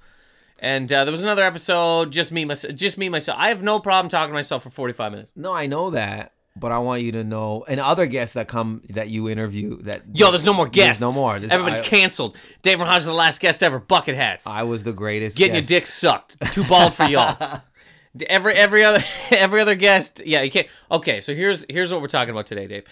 [0.60, 3.38] And uh, there was another episode, just me, myself, just me, myself.
[3.40, 5.32] I have no problem talking to myself for 45 minutes.
[5.34, 8.84] No, I know that, but I want you to know, and other guests that come
[8.90, 10.04] that you interview that.
[10.14, 11.00] Yo, there's no more guests.
[11.02, 11.40] There's no more.
[11.40, 12.38] There's- Everybody's I, canceled.
[12.62, 13.80] Dave Raj is the last guest ever.
[13.80, 14.46] Bucket hats.
[14.48, 15.38] I was the greatest.
[15.38, 15.70] getting guest.
[15.70, 16.54] your dick sucked.
[16.54, 17.62] Too bald for y'all.
[18.30, 20.68] every every other every other guest, yeah, you can't.
[20.92, 22.86] Okay, so here's here's what we're talking about today, Dave.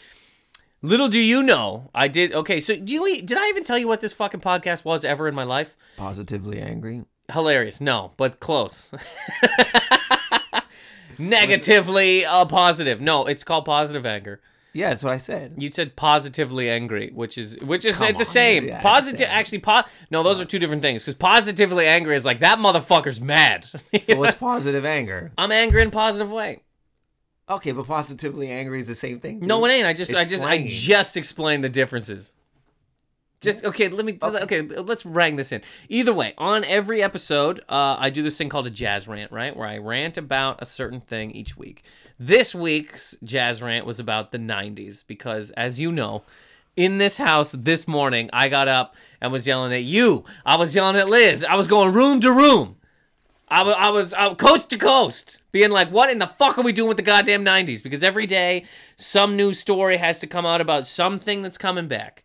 [0.82, 2.34] Little do you know, I did.
[2.34, 5.28] Okay, so do you did I even tell you what this fucking podcast was ever
[5.28, 5.78] in my life?
[5.98, 7.04] Positively angry.
[7.32, 8.92] Hilarious, no, but close.
[11.30, 13.02] Negatively uh, positive.
[13.02, 14.42] No, it's called positive anger.
[14.74, 15.56] Yeah, that's what I said.
[15.58, 18.68] You said positively angry, which is which is Come the on, same.
[18.68, 21.04] yeah, Positive, actually, po- no, those are two different things.
[21.04, 23.66] Because positively angry is like that motherfucker's mad.
[24.04, 25.32] So what's positive anger?
[25.38, 26.62] I'm angry in a positive way.
[27.50, 29.40] Okay, but positively angry is the same thing.
[29.42, 29.86] No, it ain't.
[29.86, 30.42] I just, I just.
[30.44, 32.34] I just explained the differences.
[33.42, 33.90] Just okay.
[33.90, 34.20] Let me.
[34.22, 34.62] Okay.
[34.62, 35.62] let's rang this in.
[35.90, 39.56] Either way, on every episode, uh, I do this thing called a jazz rant, right?
[39.56, 41.84] Where I rant about a certain thing each week.
[42.20, 46.22] This week's jazz rant was about the '90s because, as you know,
[46.78, 50.24] in this house this morning, I got up and was yelling at you.
[50.46, 51.44] I was yelling at Liz.
[51.44, 52.76] I was going room to room.
[53.48, 56.74] I I was uh, coast to coast, being like, "What in the fuck are we
[56.74, 58.66] doing with the goddamn '90s?" Because every day,
[58.98, 62.24] some new story has to come out about something that's coming back.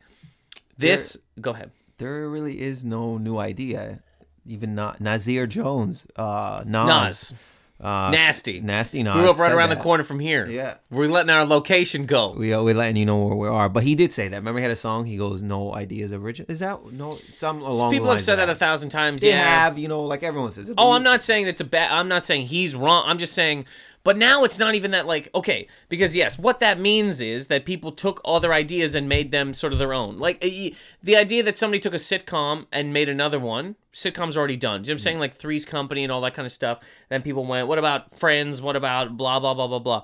[0.79, 1.71] This, go ahead.
[1.99, 4.01] There really is no new idea.
[4.47, 7.35] Even not Nasir Jones, uh, Nas, Nas.
[7.81, 8.61] Uh, Nasty.
[8.61, 9.15] Nasty Nas.
[9.15, 10.47] Grew up right around the corner from here.
[10.47, 10.77] Yeah.
[10.91, 12.33] We're letting our location go.
[12.33, 13.69] We are, we're letting you know where we are.
[13.69, 14.37] But he did say that.
[14.37, 15.05] Remember, he had a song.
[15.05, 17.19] He goes, "No ideas original." Is that no?
[17.35, 17.93] Some along.
[17.93, 19.21] People have said that a thousand times.
[19.21, 19.65] They yeah.
[19.65, 20.69] have, you know, like everyone says.
[20.69, 21.91] it, Oh, I'm not saying it's a bad.
[21.91, 23.05] I'm not saying he's wrong.
[23.07, 23.67] I'm just saying.
[24.07, 27.67] But now it's not even that like okay because yes, what that means is that
[27.67, 30.21] people took other ideas and made them sort of their own.
[30.21, 30.71] Like eh,
[31.03, 33.75] the idea that somebody took a sitcom and made another one.
[33.93, 34.83] Sitcom's already done.
[34.83, 35.19] Do you know I'm saying?
[35.19, 36.79] Like Three's Company and all that kind of stuff.
[37.09, 38.63] Then people went, what about Friends?
[38.63, 40.03] What about blah blah blah blah blah.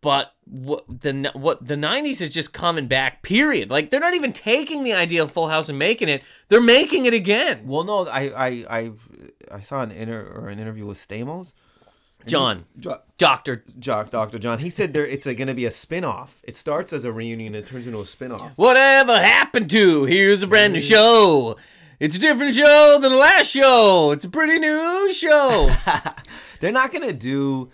[0.00, 3.24] But what the what the '90s is just coming back.
[3.24, 3.68] Period.
[3.68, 6.22] Like they're not even taking the idea of Full House and making it.
[6.50, 7.62] They're making it again.
[7.66, 8.90] Well, no, I, I, I,
[9.50, 11.52] I saw an inter or an interview with Stamos.
[12.26, 14.38] John, Jo- Doctor Jock, Dr.
[14.38, 14.58] John.
[14.58, 16.40] He said there it's going to be a spin-off.
[16.44, 18.56] It starts as a reunion it turns into a spin-off.
[18.56, 20.04] Whatever happened to?
[20.04, 21.56] Here's a brand new show.
[21.98, 24.10] It's a different show than the last show.
[24.12, 25.70] It's a pretty new show.
[26.60, 27.70] They're not going to do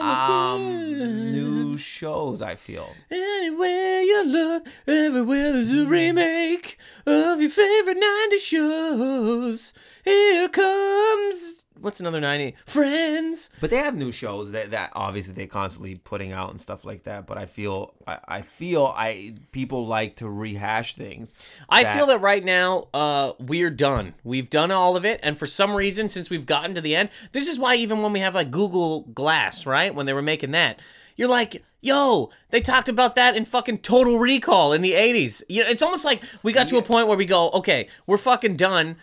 [0.00, 2.94] um new shows, I feel.
[3.10, 9.72] Anywhere you look, everywhere there's a remake of your favorite 90 shows.
[10.04, 11.59] Here comes.
[11.80, 12.54] What's another 90?
[12.66, 13.50] Friends.
[13.60, 17.04] But they have new shows that, that obviously they're constantly putting out and stuff like
[17.04, 17.26] that.
[17.26, 21.34] But I feel I, I feel I people like to rehash things.
[21.68, 24.14] I that- feel that right now, uh, we're done.
[24.24, 27.08] We've done all of it, and for some reason, since we've gotten to the end,
[27.32, 30.50] this is why even when we have like Google Glass, right, when they were making
[30.52, 30.80] that,
[31.16, 35.42] you're like, yo, they talked about that in fucking Total Recall in the '80s.
[35.48, 38.18] You know, it's almost like we got to a point where we go, okay, we're
[38.18, 38.96] fucking done.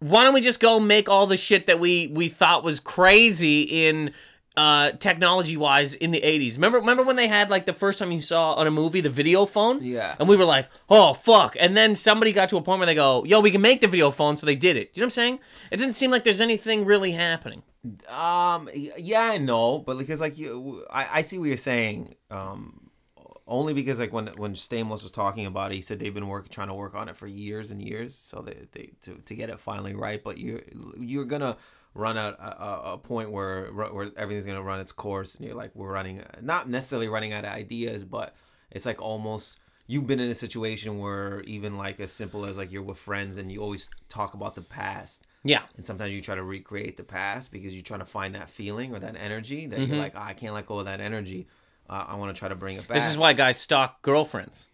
[0.00, 3.62] Why don't we just go make all the shit that we we thought was crazy
[3.62, 4.12] in
[4.58, 6.54] uh, technology wise in the 80s.
[6.54, 9.08] Remember remember when they had like the first time you saw on a movie the
[9.08, 9.82] video phone?
[9.82, 10.16] Yeah.
[10.18, 12.94] And we were like, "Oh fuck." And then somebody got to a point where they
[12.94, 14.90] go, "Yo, we can make the video phone." So they did it.
[14.94, 15.40] You know what I'm saying?
[15.70, 17.62] It doesn't seem like there's anything really happening.
[18.08, 22.16] Um, yeah, I know, but because like you, I, I see what you're saying.
[22.30, 22.87] Um,
[23.48, 26.50] only because like when when Stamos was talking about it, he said they've been working
[26.50, 29.50] trying to work on it for years and years, so they, they to, to get
[29.50, 30.22] it finally right.
[30.22, 30.62] But you
[30.98, 31.56] you're gonna
[31.94, 35.72] run out a, a, point where where everything's gonna run its course, and you're like
[35.74, 38.34] we're running not necessarily running out of ideas, but
[38.70, 42.70] it's like almost you've been in a situation where even like as simple as like
[42.70, 45.62] you're with friends and you always talk about the past Yeah.
[45.78, 48.94] and sometimes you try to recreate the past because you're trying to find that feeling
[48.94, 49.88] or that energy that Mm-hmm.
[49.94, 51.48] you're like, "Ah, I can't let go of that energy.
[51.88, 52.94] Uh, I want to try to bring it back.
[52.96, 54.68] This is why guys stalk girlfriends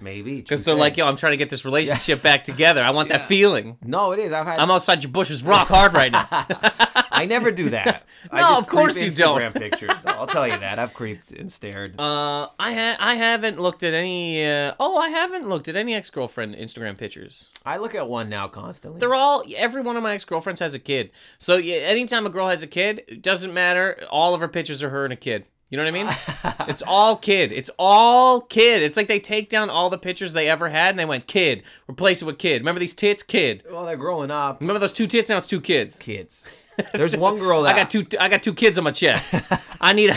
[0.00, 2.82] maybe because they're like, "Yo, I'm trying to get this relationship back together.
[2.82, 4.32] I want that feeling." no, it is.
[4.32, 4.58] I've had.
[4.58, 6.26] I'm outside your bushes, rock hard right now.
[7.10, 8.04] I never do that.
[8.30, 9.40] I No, just of course you don't.
[9.40, 9.90] Instagram pictures.
[10.04, 10.12] Though.
[10.12, 11.98] I'll tell you that I've creeped and stared.
[11.98, 14.44] Uh, I ha- I haven't looked at any.
[14.46, 17.48] Uh, oh, I haven't looked at any ex girlfriend Instagram pictures.
[17.66, 19.00] I look at one now constantly.
[19.00, 19.42] They're all.
[19.56, 21.10] Every one of my ex girlfriends has a kid.
[21.38, 24.04] So yeah, anytime a girl has a kid, it doesn't matter.
[24.10, 25.44] All of her pictures are her and a kid.
[25.70, 26.66] You know what I mean?
[26.68, 27.52] it's all kid.
[27.52, 28.82] It's all kid.
[28.82, 31.62] It's like they take down all the pictures they ever had and they went kid.
[31.88, 32.62] Replace it with kid.
[32.62, 33.22] Remember these tits?
[33.22, 33.64] Kid.
[33.70, 34.60] well, they're growing up.
[34.60, 35.28] Remember those two tits?
[35.28, 35.98] Now it's two kids.
[35.98, 36.48] Kids.
[36.94, 38.06] There's one girl that I got two.
[38.20, 39.34] I got two kids on my chest.
[39.80, 40.16] I need.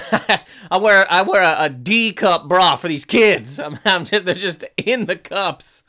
[0.71, 1.11] I wear.
[1.11, 3.59] I wear a, a D cup bra for these kids.
[3.59, 4.25] I'm, I'm just.
[4.25, 5.83] They're just in the cups.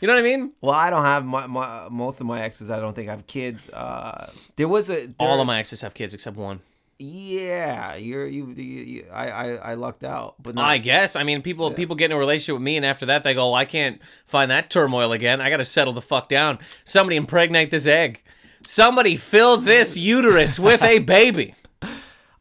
[0.00, 0.52] You know what I mean?
[0.60, 2.70] Well, I don't have my, my most of my exes.
[2.70, 3.68] I don't think have kids.
[3.70, 6.60] Uh, there was a there, All of my exes have kids except one.
[6.98, 8.52] Yeah, you're you.
[8.56, 11.16] you, you I, I I lucked out, but not, I guess.
[11.16, 13.54] I mean, people people get in a relationship with me, and after that, they go,
[13.54, 15.40] "I can't find that turmoil again.
[15.40, 16.58] I got to settle the fuck down.
[16.84, 18.22] Somebody impregnate this egg.
[18.64, 21.54] Somebody fill this uterus with a baby."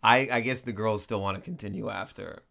[0.04, 2.44] I I guess the girls still want to continue after.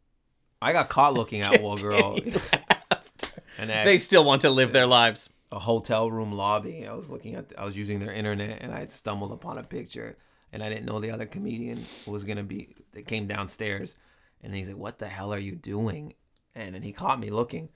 [0.62, 2.18] I got caught looking at one girl,
[3.58, 5.30] and They still want to live their lives.
[5.52, 6.86] a hotel room lobby.
[6.86, 9.62] I was looking at, I was using their internet, and I had stumbled upon a
[9.62, 10.16] picture,
[10.52, 12.74] and I didn't know the other comedian was gonna be.
[12.92, 13.96] They came downstairs,
[14.42, 16.14] and he's like, "What the hell are you doing?"
[16.54, 17.68] And then he caught me looking.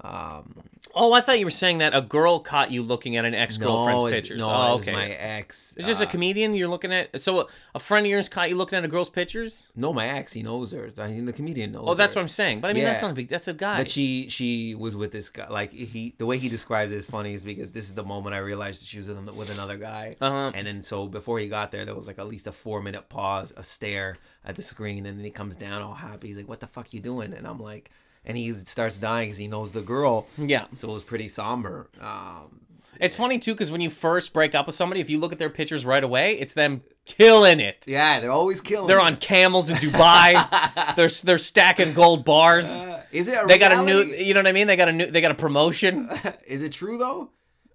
[0.00, 0.62] Um,
[0.94, 3.56] Oh, I thought you were saying that a girl caught you looking at an ex
[3.56, 4.38] girlfriend's no, pictures.
[4.38, 4.92] No, oh, okay.
[4.92, 5.74] my ex.
[5.76, 7.20] It's just a uh, comedian you're looking at.
[7.20, 9.68] So a, a friend of yours caught you looking at a girl's pictures.
[9.76, 10.32] No, my ex.
[10.32, 10.90] He knows her.
[10.98, 11.84] I mean, the comedian knows.
[11.86, 12.18] Oh, that's her.
[12.18, 12.60] what I'm saying.
[12.60, 13.28] But I mean, that's not a big.
[13.28, 13.78] That's a guy.
[13.78, 15.48] But she she was with this guy.
[15.48, 18.34] Like he, the way he describes it is funny, is because this is the moment
[18.34, 20.16] I realized that she was with, him, with another guy.
[20.20, 20.50] Uh-huh.
[20.54, 23.08] And then so before he got there, there was like at least a four minute
[23.08, 26.28] pause, a stare at the screen, and then he comes down all happy.
[26.28, 27.90] He's like, "What the fuck you doing?" And I'm like,
[28.24, 30.26] and he starts dying because he knows the girl.
[30.38, 30.66] yeah.
[30.74, 31.88] So it was pretty somber.
[32.00, 32.60] Um,
[33.00, 35.38] It's funny too because when you first break up with somebody, if you look at
[35.38, 37.82] their pictures right away, it's them killing it.
[37.86, 38.86] yeah, they're always killing.
[38.86, 40.94] They're on camels in Dubai.
[40.96, 42.70] they're they're stacking gold bars.
[42.70, 43.38] Uh, is it?
[43.42, 44.02] A they got a new.
[44.02, 44.66] You know what I mean?
[44.66, 45.10] They got a new.
[45.10, 46.08] They got a promotion.
[46.46, 47.30] is it true though?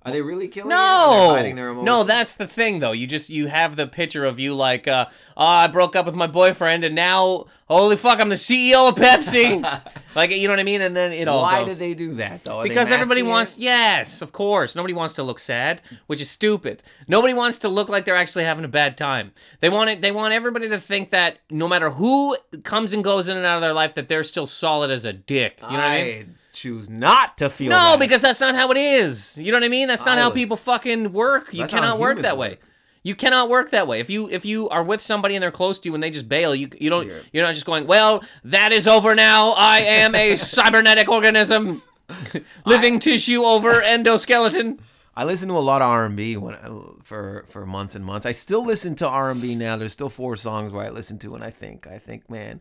[0.06, 0.70] Are they really killing?
[0.72, 0.76] it?
[0.76, 1.86] No, hiding their emotions?
[1.86, 2.92] no, that's the thing though.
[2.92, 6.14] You just you have the picture of you like, uh, oh, I broke up with
[6.14, 9.64] my boyfriend, and now, holy fuck, I'm the CEO of Pepsi.
[10.16, 10.82] like, you know what I mean?
[10.82, 12.60] And then it all Why goes- did they do that though?
[12.60, 13.62] Are because everybody wants it?
[13.62, 17.90] yes of course nobody wants to look sad which is stupid nobody wants to look
[17.90, 21.10] like they're actually having a bad time they want it they want everybody to think
[21.10, 24.24] that no matter who comes and goes in and out of their life that they're
[24.24, 27.70] still solid as a dick you know what i mean choose not to feel.
[27.70, 28.00] no that.
[28.00, 30.30] because that's not how it is you know what i mean that's not I how
[30.30, 32.60] would- people fucking work you That's how cannot work humans that way work.
[33.04, 34.00] you cannot work that way.
[34.00, 36.28] If you if you are with somebody and they're close to you and they just
[36.28, 37.20] bail, you you don't Yeah.
[37.32, 39.52] you're not just going, "Well, that is over now.
[39.52, 41.84] I am a cybernetic organism,
[42.66, 44.80] living tissue over endoskeleton."
[45.18, 48.04] I listen to a lot of R and B when uh, for for months and
[48.04, 48.26] months.
[48.26, 49.78] I still listen to R and B now.
[49.78, 52.60] There's still four songs where I listen to and I think I think man,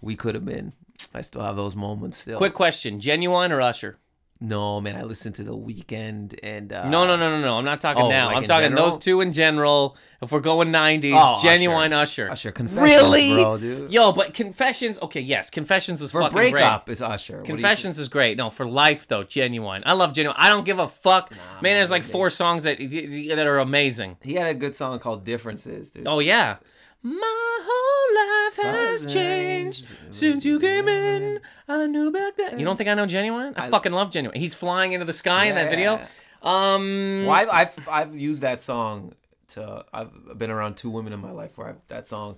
[0.00, 0.72] we could have been.
[1.14, 2.38] I still have those moments still.
[2.38, 3.98] Quick question: Ginuwine or Usher?
[4.44, 7.58] No, man, I listen to the Weeknd and uh, No, no, no, no, no.
[7.58, 8.26] I'm not talking oh, now.
[8.26, 8.90] like I'm talking general?
[8.90, 9.96] those two in general.
[10.20, 12.28] If we're going 90s, Oh, Ginuwine Usher.
[12.28, 13.92] Usher Confessions, really, bro, dude.
[13.92, 15.00] Yo, but Confessions.
[15.00, 16.92] Okay, yes, Confessions was For fucking breakup, great.
[16.92, 17.36] it's Usher.
[17.36, 18.36] What do you Confessions is great.
[18.36, 19.84] No, for life though, Ginuwine.
[19.86, 20.34] I love Ginuwine.
[20.36, 21.30] I don't give a fuck.
[21.60, 24.16] Man, there's like four songs that that are amazing.
[24.22, 25.92] He had a good song called Differences.
[25.92, 26.56] There's, Oh yeah.
[27.04, 31.40] My whole life has changed since you came in.
[31.66, 32.58] I knew back then.
[32.58, 33.54] You don't think I know Ginuwine?
[33.56, 34.36] I, I- fucking love Ginuwine.
[34.36, 35.96] He's flying into the sky in that video.
[35.96, 36.06] Yeah.
[36.42, 37.24] Um.
[37.26, 39.14] Well, I've, I've I've used that song
[39.48, 39.84] to.
[39.92, 42.36] I've been around two women in my life where I've, that song.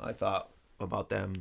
[0.00, 0.48] I thought
[0.80, 1.32] about them.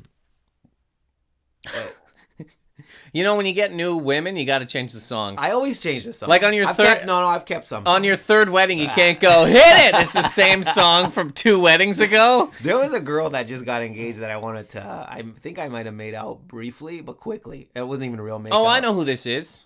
[3.12, 5.38] You know, when you get new women, you got to change the songs.
[5.42, 6.30] I always change the song.
[6.30, 7.86] Like on your I've third- kept- no, no, I've kept some.
[7.88, 9.96] On your third wedding, you can't go hit it.
[10.02, 12.52] It's the same song from two weddings ago.
[12.62, 14.82] There was a girl that just got engaged that I wanted to.
[14.84, 17.70] I think I might have made out briefly, but quickly.
[17.76, 18.60] It wasn't even a real makeup.
[18.60, 19.66] Oh, I know who this is.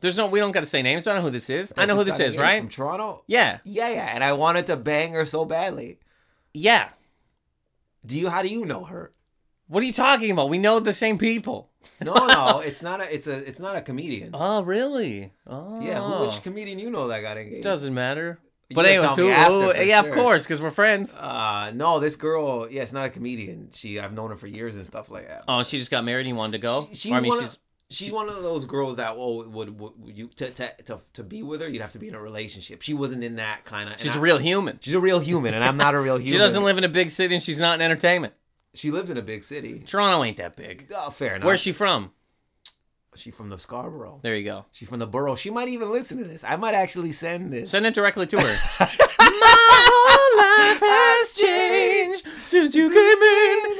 [0.00, 1.72] There's no, we don't got to say names, but I know who this is.
[1.78, 2.60] I know who this is, right?
[2.60, 3.24] From Toronto.
[3.26, 5.98] Yeah, Yeah, yeah, and I wanted to bang her so badly.
[6.52, 6.88] yeah.
[8.04, 8.28] Do you?
[8.28, 9.12] How do you know her?
[9.68, 10.48] What are you talking about?
[10.48, 11.70] We know the same people.
[12.00, 13.14] No, no, it's not a.
[13.14, 13.36] It's a.
[13.48, 14.30] It's not a comedian.
[14.34, 15.32] Oh, really?
[15.46, 17.62] Oh, Yeah, who, which comedian you know that got engaged?
[17.64, 18.38] doesn't matter.
[18.68, 19.30] You But anyways, who?
[19.30, 21.14] who yeah, of course, because we're friends.
[21.16, 22.66] Uh, no, this girl.
[22.70, 23.68] Yeah, it's not a comedian.
[23.72, 25.44] She, I've known her for years and stuff like that.
[25.46, 26.86] Oh, she just got married and you wanted to go.
[26.90, 29.78] She- she's I mean, one she's of, she's one of those girls that well would,
[29.78, 32.14] would, would you to, to to to be with her you'd have to be in
[32.14, 32.80] a relationship.
[32.80, 34.00] She wasn't in that kind of.
[34.00, 34.78] she's a real human.
[34.80, 36.32] She's a real human, and I'm not a real human.
[36.32, 38.32] She doesn't live in a big city and she's not in entertainment.
[38.74, 39.80] She lives in a big city.
[39.86, 40.92] Toronto ain't that big.
[40.94, 41.46] Oh, fair enough.
[41.46, 42.10] Where's she from?
[43.16, 44.18] She from the Scarborough.
[44.22, 44.64] There you go.
[44.72, 45.36] She from the borough.
[45.36, 46.42] She might even listen to this.
[46.42, 47.70] I might actually send this.
[47.70, 48.42] Send it directly to her.
[49.20, 52.96] My whole life has changed since you came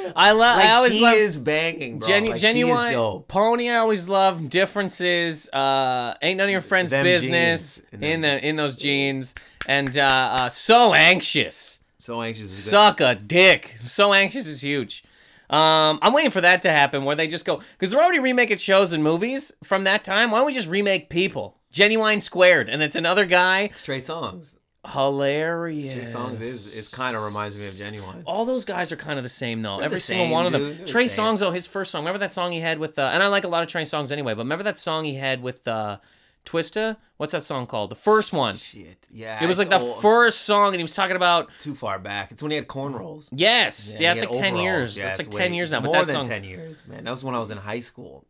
[0.06, 0.12] in.
[0.14, 0.56] I love.
[0.56, 1.14] like I always she love.
[1.14, 2.06] is banging, bro.
[2.06, 3.26] Genu- like, she is genuine dope.
[3.26, 3.70] pony.
[3.70, 5.48] I always love differences.
[5.48, 8.02] Uh, ain't none of your friends' Them business jeans.
[8.04, 9.34] In the in those jeans.
[9.66, 11.80] And uh, uh, so anxious.
[12.04, 12.50] So anxious.
[12.50, 12.64] is.
[12.64, 13.72] Suck a dick.
[13.78, 15.04] So anxious is huge.
[15.48, 18.58] Um, I'm waiting for that to happen where they just go because they're already remaking
[18.58, 20.30] shows and movies from that time.
[20.30, 21.56] Why don't we just remake People?
[21.72, 23.62] Ginuwine Squared, and it's another guy.
[23.62, 24.56] It's Trey Songz.
[24.86, 25.94] Hilarious.
[25.94, 28.22] Trey Songz is is kind of reminds me of Ginuwine.
[28.26, 29.78] All those guys are kind of the same though.
[29.78, 30.62] They're Every the single same, one of them.
[30.62, 31.16] They're the Trey same.
[31.16, 32.02] Songs though, his first song.
[32.02, 32.98] Remember that song he had with?
[32.98, 34.34] Uh, and I like a lot of Trey Songz anyway.
[34.34, 35.96] But remember that song he had with uh,
[36.44, 36.96] Twista?
[37.16, 37.90] What's that song called?
[37.90, 38.56] The first one.
[38.56, 39.06] Shit.
[39.10, 39.42] Yeah.
[39.42, 42.32] It was like the old- first song, and he was talking about too far back.
[42.32, 43.28] It's when he had cornrows.
[43.32, 44.62] yes, yeah, he it's like ten overalls.
[44.64, 44.96] years.
[44.96, 45.80] Yeah, That's it's like ten years now.
[45.80, 47.04] But More that than song, ten years, man.
[47.04, 48.26] That was when I was in high school.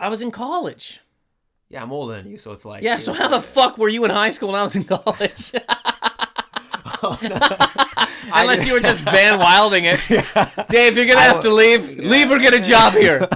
[0.00, 1.00] I was in college.
[1.68, 4.04] Yeah, I'm older than you, so it's like Yeah, so how the fuck were you
[4.04, 5.52] in high school when I was in college?
[8.32, 10.00] Unless you were just Van Wilding it.
[10.68, 11.98] Dave, you're gonna have to leave.
[11.98, 13.28] Leave or get a job here.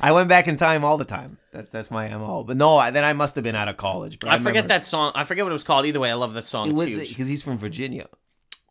[0.00, 1.38] I went back in time all the time.
[1.52, 2.44] That's that's my mo.
[2.44, 4.18] But no, I, then I must have been out of college.
[4.18, 5.12] But I forget remember- that song.
[5.14, 5.86] I forget what it was called.
[5.86, 6.68] Either way, I love that song.
[6.68, 8.08] It was because he's from Virginia.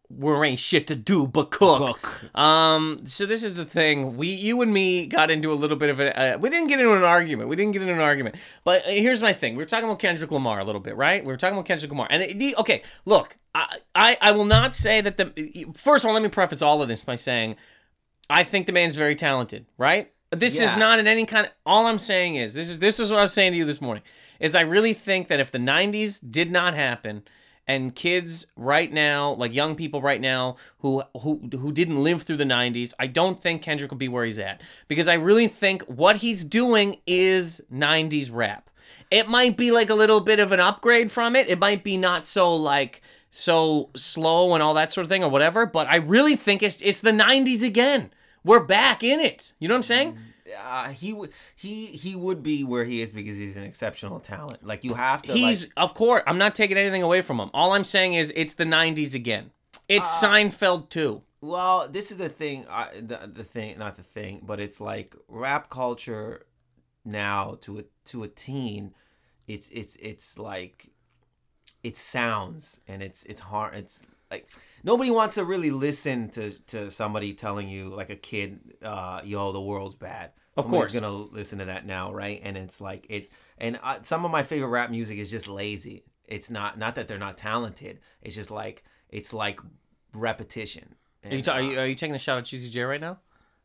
[0.09, 2.01] There ain't shit to do but cook.
[2.01, 2.37] Cook.
[2.37, 4.15] Um, so this is the thing.
[4.17, 6.35] We, you and me, got into a little bit of a.
[6.35, 7.49] Uh, we didn't get into an argument.
[7.49, 8.35] We didn't get into an argument.
[8.63, 9.53] But uh, here's my thing.
[9.55, 11.23] We were talking about Kendrick Lamar a little bit, right?
[11.23, 14.45] We were talking about Kendrick Lamar, and it, the, okay, look, I, I, I will
[14.45, 15.73] not say that the.
[15.75, 17.55] First of all, let me preface all of this by saying,
[18.29, 20.11] I think the man's very talented, right?
[20.35, 21.51] This is not in any kind of.
[21.65, 23.81] All I'm saying is this is this is what I was saying to you this
[23.81, 24.03] morning.
[24.39, 27.23] Is I really think that if the '90s did not happen,
[27.67, 32.37] and kids right now, like young people right now who who who didn't live through
[32.37, 35.83] the 90s, I don't think Kendrick will be where he's at because I really think
[35.83, 38.69] what he's doing is 90s rap.
[39.09, 41.47] It might be like a little bit of an upgrade from it.
[41.47, 45.29] It might be not so like so slow and all that sort of thing or
[45.29, 48.11] whatever, but I really think it's it's the 90s again.
[48.43, 49.53] We're back in it.
[49.59, 50.17] You know what I'm saying?
[50.61, 54.65] uh, he would he he would be where he is because he's an exceptional talent.
[54.65, 55.33] Like you have to.
[55.33, 56.23] He's like, of course.
[56.27, 57.49] I'm not taking anything away from him.
[57.53, 59.51] All I'm saying is it's the '90s again.
[59.89, 61.21] It's Uh, Seinfeld too.
[61.41, 62.65] well, this is the thing.
[62.69, 66.45] I, the the thing, not the thing, but it's like rap culture
[67.05, 68.93] now to a to a teen.
[69.47, 70.87] It's it's it's like
[71.83, 73.75] it sounds and it's it's hard.
[73.75, 74.47] It's like
[74.83, 79.51] nobody wants to really listen to to somebody telling you like a kid, uh, yo,
[79.51, 80.31] the world's bad.
[80.55, 81.01] Of Nobody's course.
[81.01, 82.39] gonna listen to that now, right?
[82.43, 83.31] And it's like it.
[83.57, 86.03] And uh, some of my favorite rap music is just lazy.
[86.27, 87.99] It's not not that they're not talented.
[88.21, 89.59] It's just like it's like
[90.13, 90.95] repetition.
[91.23, 92.81] Are you, And, ta- are uh, you are you taking a shot at Juicy J
[92.83, 93.19] right now?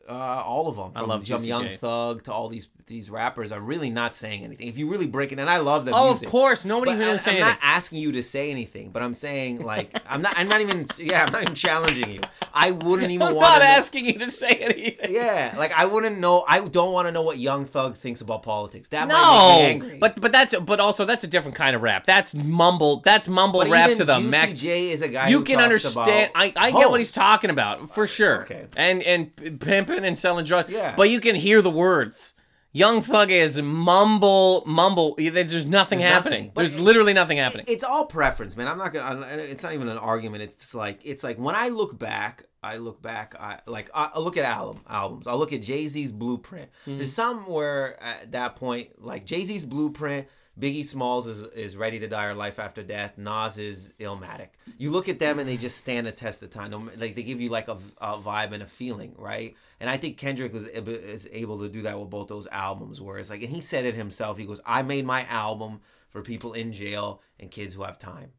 [0.08, 0.92] Uh, all of them.
[0.92, 1.68] From, love from Juicy Young.
[1.70, 4.66] Thug to all these these rappers are really not saying anything.
[4.66, 6.26] If you really break it, and I love the Oh, music.
[6.26, 6.64] of course.
[6.64, 7.40] Nobody even I, I'm anything.
[7.40, 10.32] not asking you to say anything, but I'm saying like I'm not.
[10.38, 10.86] I'm not even.
[10.98, 12.20] Yeah, I'm not even challenging you.
[12.54, 13.66] I wouldn't even I'm want not to.
[13.68, 15.12] asking you to say anything.
[15.12, 16.44] Yeah, like I wouldn't know.
[16.48, 18.88] I don't want to know what Young Thug thinks about politics.
[18.88, 19.98] That might No, make me angry.
[19.98, 22.06] but but that's but also that's a different kind of rap.
[22.06, 23.00] That's mumble.
[23.00, 24.54] That's mumble But rap to the Juicy max.
[24.54, 26.30] J is a guy you can understand.
[26.34, 28.42] I, I get what he's talking about for sure.
[28.42, 28.64] okay.
[28.76, 29.50] And and p-
[30.04, 30.72] and selling drugs.
[30.72, 30.94] Yeah.
[30.96, 32.34] But you can hear the words.
[32.72, 35.14] Young Thug is mumble mumble.
[35.18, 36.42] There's nothing There's happening.
[36.44, 36.52] nothing.
[36.54, 37.64] There's it- literally nothing happening.
[37.68, 38.68] It's all preference, man.
[38.68, 39.26] I'm not gonna.
[39.26, 40.42] It's not even an argument.
[40.42, 43.34] It's just like it's like when I look back, I look back.
[43.40, 45.26] I like I look at album albums.
[45.26, 46.68] I look at Jay Z's Blueprint.
[46.82, 46.96] Mm-hmm.
[46.96, 50.28] There's some where at that point, like Jay Z's Blueprint.
[50.60, 53.16] Biggie Smalls is, is ready to die or life after death.
[53.16, 54.48] Nas is Illmatic.
[54.76, 56.72] You look at them and they just stand the test of time.
[56.96, 59.54] Like they give you like a vibe and a feeling, right?
[59.80, 63.00] And I think Kendrick was is able to do that with both those albums.
[63.00, 64.36] Where it's like, and he said it himself.
[64.38, 68.32] He goes, "I made my album for people in jail and kids who have time."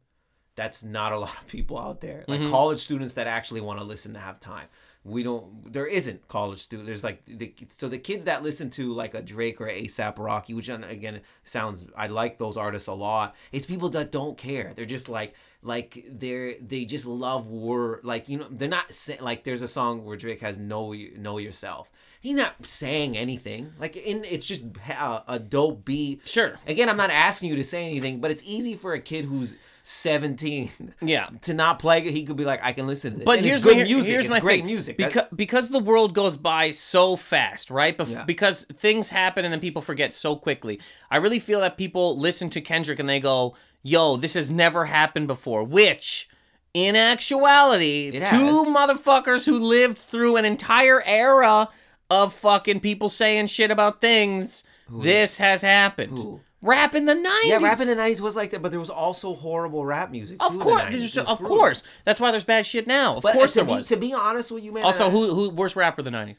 [0.56, 2.24] That's not a lot of people out there.
[2.28, 2.50] Like Mm-hmm.
[2.50, 4.66] college students that actually want to listen to have time.
[5.02, 5.72] We don't.
[5.72, 6.86] There isn't college student.
[6.86, 10.52] There's like the so the kids that listen to like a Drake or ASAP Rocky,
[10.52, 11.86] which again sounds.
[11.96, 13.34] I like those artists a lot.
[13.50, 14.74] It's people that don't care.
[14.76, 15.32] They're just like
[15.62, 18.86] like they're they just love word like you know they're not
[19.20, 21.90] like there's a song where Drake has know know yourself.
[22.20, 23.72] He's not saying anything.
[23.78, 26.22] Like in it's just a, a dope beat.
[26.26, 26.58] Sure.
[26.66, 29.54] Again, I'm not asking you to say anything, but it's easy for a kid who's
[29.82, 31.28] 17 Yeah.
[31.42, 32.10] to not play it.
[32.12, 33.24] He could be like, I can listen to this.
[33.24, 34.10] But and here's it's good my, music.
[34.10, 34.66] Here's it's my great thing.
[34.66, 34.96] music.
[34.96, 37.96] Because because the world goes by so fast, right?
[37.96, 38.24] Bef- Yeah.
[38.24, 40.80] Because things happen and then people forget so quickly.
[41.10, 44.86] I really feel that people listen to Kendrick and they go, "Yo, this has never
[44.86, 46.28] happened before," which.
[46.72, 51.68] In actuality, two motherfuckers who lived through an entire era
[52.08, 54.62] of fucking people saying shit about things.
[54.88, 56.12] this has happened.
[56.12, 56.40] Who?
[56.62, 57.26] Rap in the 90s.
[57.44, 60.36] yeah, rap in the 90s was like that, but there was also horrible rap music.
[60.40, 60.90] Of too in the course, 90s.
[60.92, 61.56] there's- It was of brutal.
[61.56, 61.82] course.
[62.04, 63.16] That's why there's bad shit now.
[63.16, 63.86] Of But uh, course to there be, was.
[63.88, 64.84] To be honest with you, man.
[64.84, 66.36] Also, I- who who worst rapper of the 90s?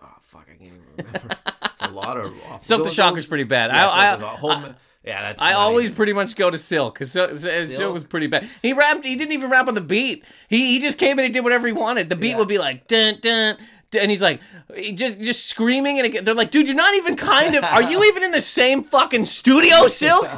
[0.00, 1.36] Oh, ah, fuck, I can't even remember.
[1.64, 2.32] it's a lot of.
[2.62, 3.70] Silk the those- Shocker's those- pretty bad.
[3.74, 5.42] Yeah, I- I- the- Home- yeah, that's.
[5.42, 7.92] I always even- pretty much go to Silk because Silk, Silk Silk?
[7.92, 8.44] was pretty bad.
[8.62, 9.04] He rapped.
[9.04, 10.24] He didn't even rap on the beat.
[10.48, 12.08] He he just came in and did whatever he wanted.
[12.08, 12.38] The beat Yeah.
[12.38, 13.56] would be like dun dun.
[13.90, 14.40] dun, And he's like,
[14.76, 17.64] he just just screaming, and they're like, "Dude, you're not even kind of.
[17.64, 20.28] Are you even in the same fucking studio, Silk?"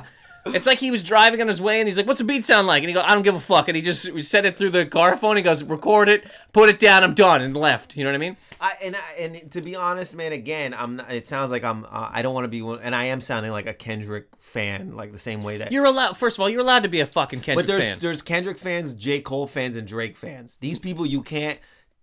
[0.48, 2.66] It's like he was driving on his way, and he's like, "What's the beat sound
[2.68, 4.70] like?" And he goes, "I don't give a fuck." And he just said it through
[4.70, 5.36] the car phone.
[5.36, 7.02] He goes, "Record it, put it down.
[7.02, 7.96] I'm done," and left.
[7.96, 8.36] You know what I mean?
[8.60, 10.96] I, and I- and to be honest, man, again, I'm.
[10.96, 11.84] Not, it sounds like I'm.
[11.84, 14.96] Uh, I don't want to be one, and I am sounding like a Kendrick fan,
[14.96, 15.72] like the same way that.
[15.72, 16.16] You're allowed.
[16.16, 17.76] First of all, you're allowed to be a fucking Kendrick fan.
[17.76, 17.98] but there's fan.
[18.00, 20.56] there's Kendrick fans, J Cole fans, and Drake fans.
[20.58, 21.58] These people you can't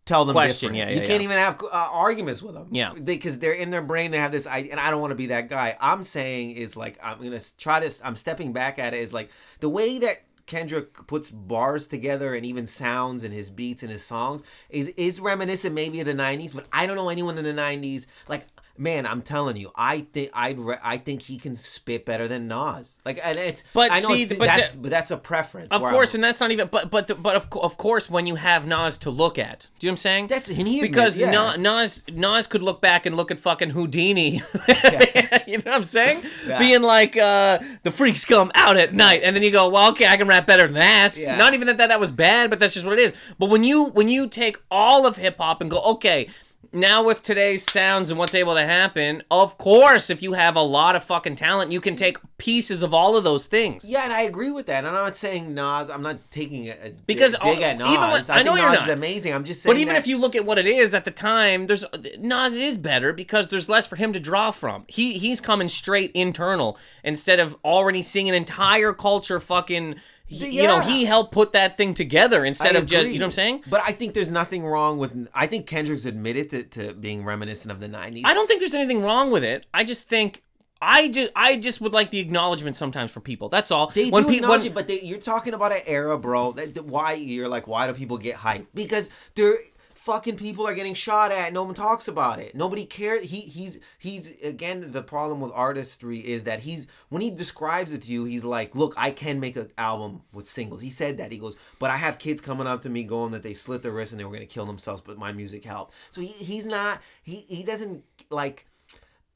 [0.05, 0.89] tell them Question, different.
[0.91, 1.25] yeah, you yeah, can't yeah.
[1.25, 2.67] even have uh, arguments with them.
[2.71, 2.93] Yeah.
[2.93, 4.11] because they, are in their brain.
[4.11, 5.77] They have this, I, and I don't want to be that guy.
[5.79, 8.05] I'm saying is like I'm gonna try to.
[8.05, 8.99] I'm stepping back at it.
[8.99, 9.29] Is like
[9.59, 10.17] the way that.
[10.45, 14.43] Kendrick puts bars together and even sounds in his beats and his songs.
[14.69, 18.07] Is is reminiscent maybe of the 90s but I don't know anyone in the 90s
[18.27, 22.27] like man I'm telling you I think I'd re- I think he can spit better
[22.27, 25.11] than Nas like and it's But I know see, it's, but that's the- but that's
[25.11, 26.67] a preference Of course, I'm- and that's not even.
[26.71, 29.85] But but the, but of of course, when you have Nas to look at, do
[29.85, 30.27] you know what I'm saying?
[30.27, 31.55] That's and he because admits- yeah.
[31.57, 34.41] Nas Nas could look back and look at fucking Whodini.
[35.47, 36.23] you know what I'm saying?
[36.47, 36.59] Yeah.
[36.59, 40.07] Being like, uh, the freaks come out at night, and then you go, well, okay,
[40.07, 41.15] I can rap better than that.
[41.15, 41.37] Yeah.
[41.37, 43.13] Not even that, that that was bad, but that's just what it is.
[43.37, 46.27] But when you when you take all of hip hop and go, okay.
[46.71, 50.61] Now with today's sounds and what's able to happen, of course, if you have a
[50.61, 53.87] lot of fucking talent, you can take pieces of all of those things.
[53.87, 54.79] Yeah, and I agree with that.
[54.79, 55.89] And I'm not saying Nas.
[55.89, 57.87] I'm not taking a, a Because dig, all- at Nas.
[57.89, 58.83] even when- I, I know Nas not.
[58.83, 59.33] is amazing.
[59.33, 59.75] I'm just saying.
[59.75, 61.85] But even if you look at what it is at the time, there's
[62.19, 64.85] Nas is better because there's less for him to draw from.
[64.87, 69.95] He he's coming straight internal instead of already seeing an entire culture fucking
[70.33, 73.25] he- you know he helped put that thing together instead I of just you know
[73.25, 73.63] what I'm saying.
[73.69, 75.27] But I think there's nothing wrong with.
[75.33, 78.21] I think Kendrick's admitted to, to being reminiscent of the '90s.
[78.25, 79.65] I don't think there's anything wrong with it.
[79.73, 80.43] I just think
[80.81, 83.47] I just I just would like the acknowledgement sometimes from people.
[83.49, 83.87] That's all.
[83.87, 86.51] They when do pe- acknowledge when- it, but they, you're talking about an era, bro.
[86.53, 88.67] That, that- why you're like, why do people get hyped?
[88.73, 89.57] Because they're
[90.03, 91.53] fucking people are getting shot at.
[91.53, 92.53] No one talks about it.
[92.53, 93.29] Nobody cares.
[93.29, 98.01] He he's he's again the problem with artistry is that he's when he describes it
[98.03, 100.81] to you, he's like, look, I can make an album with singles.
[100.81, 101.31] He said that.
[101.31, 103.93] He goes, but I have kids coming up to me going that they slit their
[103.93, 105.93] wrists and they were gonna kill themselves, but my music helped.
[106.11, 107.01] So he, he's not.
[107.23, 108.67] He he doesn't like.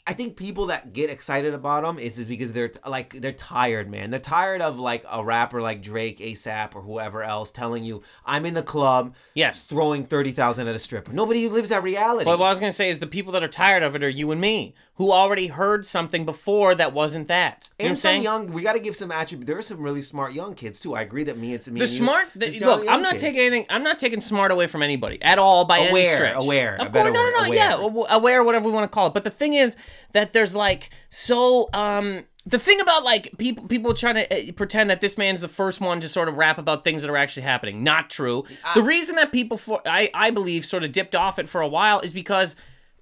[0.09, 3.89] I think people that get excited about them is is because they're like they're tired,
[3.91, 4.09] man.
[4.09, 8.45] They're tired of like a rapper like Drake, ASAP, or whoever else telling you, "I'm
[8.45, 9.63] in the club, yes.
[9.63, 12.23] throwing thirty thousand at a stripper." Nobody lives that reality.
[12.25, 14.07] But what I was gonna say is the people that are tired of it are
[14.09, 17.67] you and me, who already heard something before that wasn't that.
[17.77, 18.23] You know what I'm and some saying?
[18.23, 19.45] young, we got to give some attribute.
[19.45, 20.95] There are some really smart young kids too.
[20.95, 23.11] I agree that me and me the and you- smart the, look, young I'm not
[23.11, 23.23] kids.
[23.23, 23.65] taking anything.
[23.69, 26.35] I'm not taking smart away from anybody at all by any Aware, stretch.
[26.37, 28.05] aware, a of course, no, no, no, yeah, aware.
[28.09, 29.13] aw- aware, whatever we want to call it.
[29.13, 29.75] But the thing is
[30.13, 34.89] that there's like so um the thing about like people people trying to uh, pretend
[34.89, 37.43] that this man's the first one to sort of rap about things that are actually
[37.43, 37.83] happening.
[37.83, 38.45] Not true.
[38.73, 41.67] the reason that people for I I believe sort of dipped off it for a
[41.67, 42.55] while is because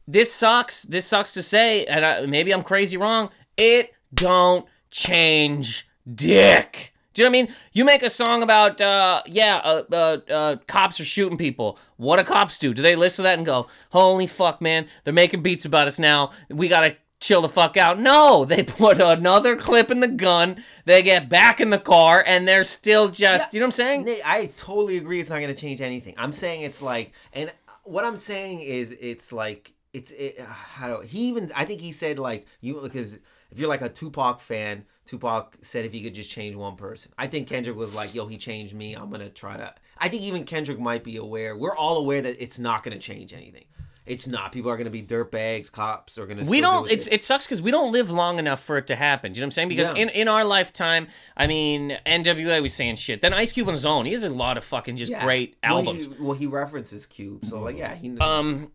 [0.07, 0.83] this sucks.
[0.83, 3.29] This sucks to say, and I, maybe I'm crazy wrong.
[3.57, 6.93] It don't change dick.
[7.13, 7.55] Do you know what I mean?
[7.71, 11.79] You make a song about, uh, yeah, uh, uh, uh, cops are shooting people.
[11.97, 12.73] What do cops do?
[12.73, 15.97] Do they listen to that and go, holy fuck, man, they're making beats about us
[15.97, 16.31] now.
[16.49, 17.99] We gotta chill the fuck out.
[17.99, 20.63] No, they put another clip in the gun.
[20.85, 24.17] They get back in the car and they're still just, you know what I'm saying?
[24.25, 25.19] I totally agree.
[25.19, 26.13] It's not going to change anything.
[26.17, 27.51] I'm saying it's like, and
[27.83, 31.51] what I'm saying is, it's like, it's it, uh, how do he even?
[31.55, 33.17] I think he said like you because
[33.49, 37.13] if you're like a Tupac fan, Tupac said if he could just change one person.
[37.17, 38.93] I think Kendrick was like, yo, he changed me.
[38.93, 39.73] I'm gonna try to.
[39.97, 41.55] I think even Kendrick might be aware.
[41.55, 43.65] We're all aware that it's not gonna change anything.
[44.05, 44.51] It's not.
[44.51, 45.71] People are gonna be dirtbags.
[45.71, 46.43] Cops are gonna.
[46.43, 48.85] we do don't what it's it sucks because we don't live long enough for it
[48.87, 50.03] to happen do you know what i'm saying because Yeah.
[50.03, 53.83] in, in our lifetime i mean nwa was saying shit then ice cube on his
[53.85, 55.23] own he has a lot of fucking just Yeah.
[55.23, 58.15] great Well, albums he, well, he references Cube, so like, yeah, he.
[58.19, 58.71] um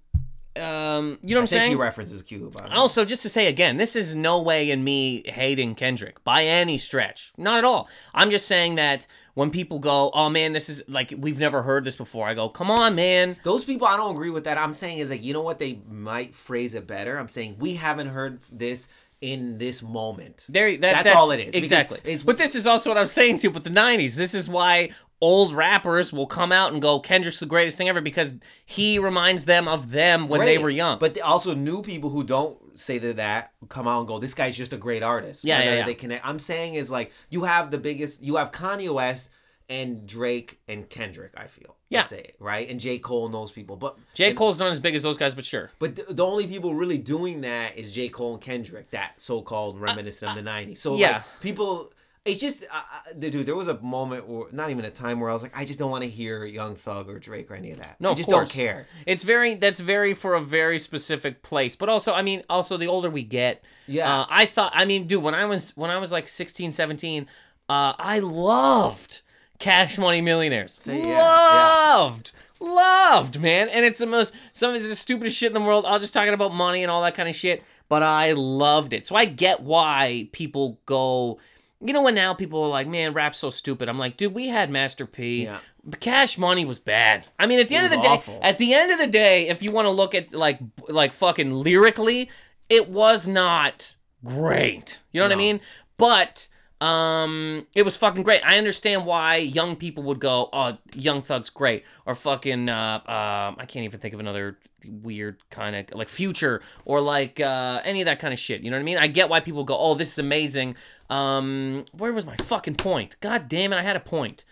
[0.56, 2.56] um you know what i'm think saying he references Cube.
[2.56, 6.44] I also, just to say again, this is no way in me hating Kendrick by
[6.44, 7.32] any stretch.
[7.36, 7.88] Not at all.
[8.14, 11.84] I'm just saying that when people go, oh man, this is like, we've never heard
[11.84, 13.36] this before, I go, come on, man.
[13.44, 14.58] Those people, I don't agree with that.
[14.58, 15.58] I'm saying is like, you know what?
[15.58, 17.16] They might phrase it better.
[17.16, 18.88] I'm saying we haven't heard this
[19.20, 20.46] in this moment.
[20.48, 22.00] There, that, That's all it is, Exactly.
[22.24, 24.16] but this is also what I'm saying too with the '90s.
[24.16, 24.90] This is why
[25.20, 29.44] old rappers will come out and go, "Kendrick's the greatest thing ever," because he reminds
[29.44, 30.98] them of them when they were young.
[30.98, 34.56] But also new people who don't say that that come out and go, this guy's
[34.56, 35.44] just a great artist.
[35.44, 35.84] Yeah, yeah, yeah.
[35.84, 36.26] They connect.
[36.26, 38.22] I'm saying is like you have the biggest.
[38.22, 39.30] You have Kanye West
[39.68, 41.32] and Drake and Kendrick.
[41.36, 41.76] I feel.
[41.90, 41.98] Yeah.
[42.08, 43.76] Let's right, and J Cole and those people.
[43.76, 44.32] But J.
[44.32, 45.70] Cole's not as big as those guys, but sure.
[45.80, 48.08] But the, the only people really doing that is J.
[48.08, 50.76] Cole and Kendrick, that so-called reminiscent of the '90s.
[50.78, 51.12] So Uh, yeah.
[51.14, 51.92] like people,
[52.24, 53.44] it's just, uh, uh, dude.
[53.44, 55.80] There was a moment, or not even a time, where I was like, I just
[55.80, 57.96] don't want to hear Young Thug or Drake or any of that.
[57.98, 58.86] No, I just don't care.
[59.04, 61.74] It's very that's very for a very specific place.
[61.74, 64.20] But also, I mean, also the older we get, Yeah.
[64.20, 67.26] uh, I thought, I mean, dude, when I was when I was like 16, 17,
[67.68, 69.22] uh, I loved
[69.60, 70.72] Cash Money Millionaires.
[70.72, 71.94] Say, yeah, yeah.
[71.94, 72.32] loved.
[72.58, 73.68] Loved, man.
[73.68, 75.84] And it's the most some of the stupidest shit in the world.
[75.84, 77.62] All just talking about money and all that kind of shit.
[77.88, 79.06] But I loved it.
[79.06, 81.38] So I get why people go
[81.82, 83.88] you know when now people are like, man, rap's so stupid.
[83.88, 85.44] I'm like, dude, we had Master P.
[85.44, 85.58] Yeah.
[85.98, 87.26] Cash Money was bad.
[87.38, 88.38] I mean, at the end of the was day, awful.
[88.42, 90.58] at the end of the day, if you want to look at like
[90.88, 92.30] like fucking lyrically,
[92.68, 94.98] it was not great.
[95.10, 95.60] You know what I mean?
[95.96, 96.48] But
[96.80, 98.40] um it was fucking great.
[98.44, 103.56] I understand why young people would go, "Oh, Young Thug's great." Or fucking uh um
[103.58, 108.00] I can't even think of another weird kind of like Future or like uh any
[108.00, 108.62] of that kind of shit.
[108.62, 108.98] You know what I mean?
[108.98, 110.74] I get why people go, "Oh, this is amazing."
[111.10, 113.16] Um where was my fucking point?
[113.20, 114.44] God damn it, I had a point.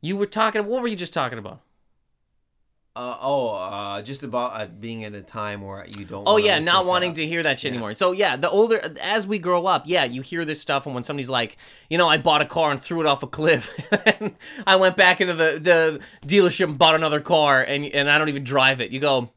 [0.00, 1.62] You were talking what were you just talking about?
[2.94, 6.24] Uh, oh, uh, just about uh, being in a time where you don't.
[6.26, 7.76] Oh yeah, not wanting to hear that shit Yeah.
[7.76, 7.94] anymore.
[7.94, 11.02] So yeah, the older as we grow up, yeah, you hear this stuff, and when
[11.02, 11.56] somebody's like,
[11.88, 13.74] you know, I bought a car and threw it off a cliff,
[14.20, 14.34] and
[14.66, 18.28] I went back into the the dealership and bought another car, and and I don't
[18.28, 18.90] even drive it.
[18.90, 19.30] You go,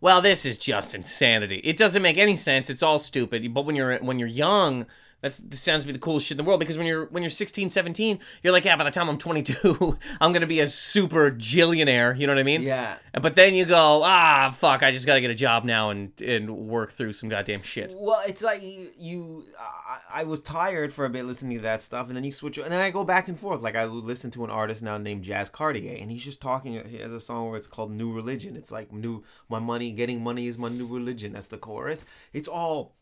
[0.00, 1.60] well, this is just insanity.
[1.64, 2.70] It doesn't make any sense.
[2.70, 3.52] It's all stupid.
[3.52, 4.86] But when you're when you're young,
[5.20, 7.22] That's this sounds to be the coolest shit in the world because when you're when
[7.22, 10.66] you're 16, 17, you're like, yeah, by the time I'm 22, I'm gonna be a
[10.66, 12.18] super jillionaire.
[12.18, 12.62] You know what I mean?
[12.62, 12.96] Yeah.
[13.20, 16.50] But then you go, ah, fuck, I just gotta get a job now and and
[16.68, 17.92] work through some goddamn shit.
[17.94, 21.82] Well, it's like you, you I, I was tired for a bit listening to that
[21.82, 23.60] stuff, and then you switch, and then I go back and forth.
[23.60, 26.82] Like I listen to an artist now named Jazz Cartier, and he's just talking.
[26.88, 30.22] He has a song where it's called "New Religion." It's like new, my money, getting
[30.22, 31.34] money is my new religion.
[31.34, 32.04] That's the chorus.
[32.32, 32.94] It's all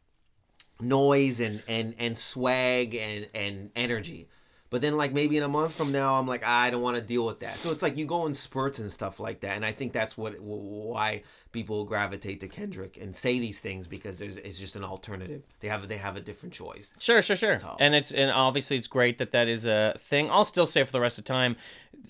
[0.81, 4.29] noise and and and swag and and energy.
[4.71, 7.03] But then, like maybe in a month from now, I'm like, I don't want to
[7.03, 7.55] deal with that.
[7.55, 10.19] So it's like you go in spurts and stuff like that, and I think that's
[10.19, 11.23] what why
[11.53, 15.43] people gravitate to Kendrick and say these things because there's it's just an alternative.
[15.61, 16.93] They have they have a different choice.
[17.01, 17.57] Sure, sure, sure.
[17.57, 20.31] So- And it's and obviously it's great that that is a thing.
[20.31, 21.57] I'll still say for the rest of the time,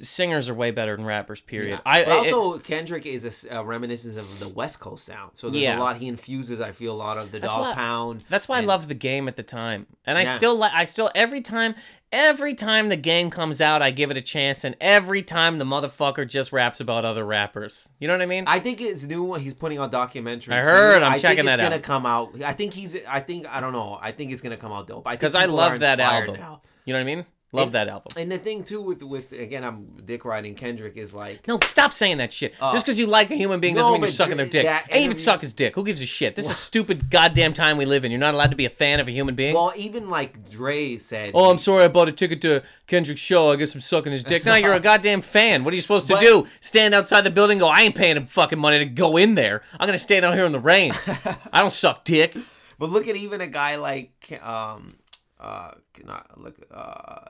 [0.01, 1.41] singers are way better than rappers.
[1.41, 1.81] Period.
[1.85, 5.33] I but it- also Kendrick is a reminiscence of the West Coast sound.
[5.35, 5.79] So there's Yeah.
[5.79, 6.61] a lot he infuses.
[6.61, 8.25] I feel a lot of the That's dog why- pound.
[8.29, 10.37] That's why I loved the game at the time, and I Yeah.
[10.37, 11.75] still I still every time
[12.11, 15.65] every time the game comes out, I give it a chance, and every time the
[15.67, 17.91] motherfucker just raps about other rappers.
[17.99, 18.45] You know what I mean?
[18.47, 19.41] I think it's new one.
[19.41, 20.55] He's putting out documentary.
[20.55, 20.71] I too.
[20.71, 21.83] heard, I'm I checking think it's that gonna out.
[21.83, 22.41] come out.
[22.43, 22.97] I think he's.
[23.07, 23.99] I think I don't know.
[24.01, 25.07] I think it's gonna come out dope.
[25.07, 26.37] I Because I love that album.
[26.39, 26.63] now.
[26.85, 27.27] You know what I mean?
[27.51, 28.13] Love And- that album.
[28.17, 31.49] And the thing too with with again, I'm dick riding Kendrick is like.
[31.49, 32.53] No, stop saying that shit.
[32.61, 34.65] Uh, Just because you like a human being no, doesn't mean you're sucking their dick.
[34.65, 35.75] that Ain't even suck his dick.
[35.75, 36.37] Who gives a shit?
[36.37, 38.11] This is a stupid goddamn time we live in.
[38.11, 39.55] You're not allowed to be a fan of a human being.
[39.55, 41.31] Well, even like Dre said.
[41.33, 41.85] Oh, I'm sorry.
[41.85, 43.51] I bought a ticket to Kendrick's show.
[43.51, 44.45] I guess I'm sucking his dick.
[44.45, 45.65] Now you're a goddamn fan.
[45.65, 46.47] What are you supposed to But- do?
[46.61, 47.57] Stand outside the building?
[47.57, 47.69] and Go?
[47.69, 49.63] I ain't paying him fucking money to go in there.
[49.81, 50.93] I'm gonna stand out here in the rain.
[51.53, 52.37] I don't suck dick.
[52.79, 54.93] But look at even a guy like um
[55.41, 55.71] uh
[56.05, 57.21] not look uh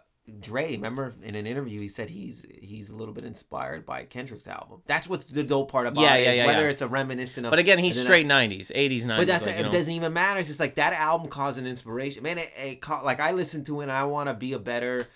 [0.40, 0.72] Dre.
[0.72, 4.82] Remember in an interview he said he's he's a little bit inspired by Kendrick's album.
[4.86, 6.22] That's what's the dope part about Yeah, it.
[6.24, 6.70] yeah, is yeah, whether yeah.
[6.70, 7.50] it's a reminiscent of.
[7.50, 9.16] But again, he's straight '90s, '80s, '90s.
[9.16, 9.72] But that's like, it know.
[9.72, 10.40] doesn't even matter.
[10.40, 12.22] It's just like that album caused an inspiration.
[12.22, 15.06] Man, it, it like I listened to it and I want to be a better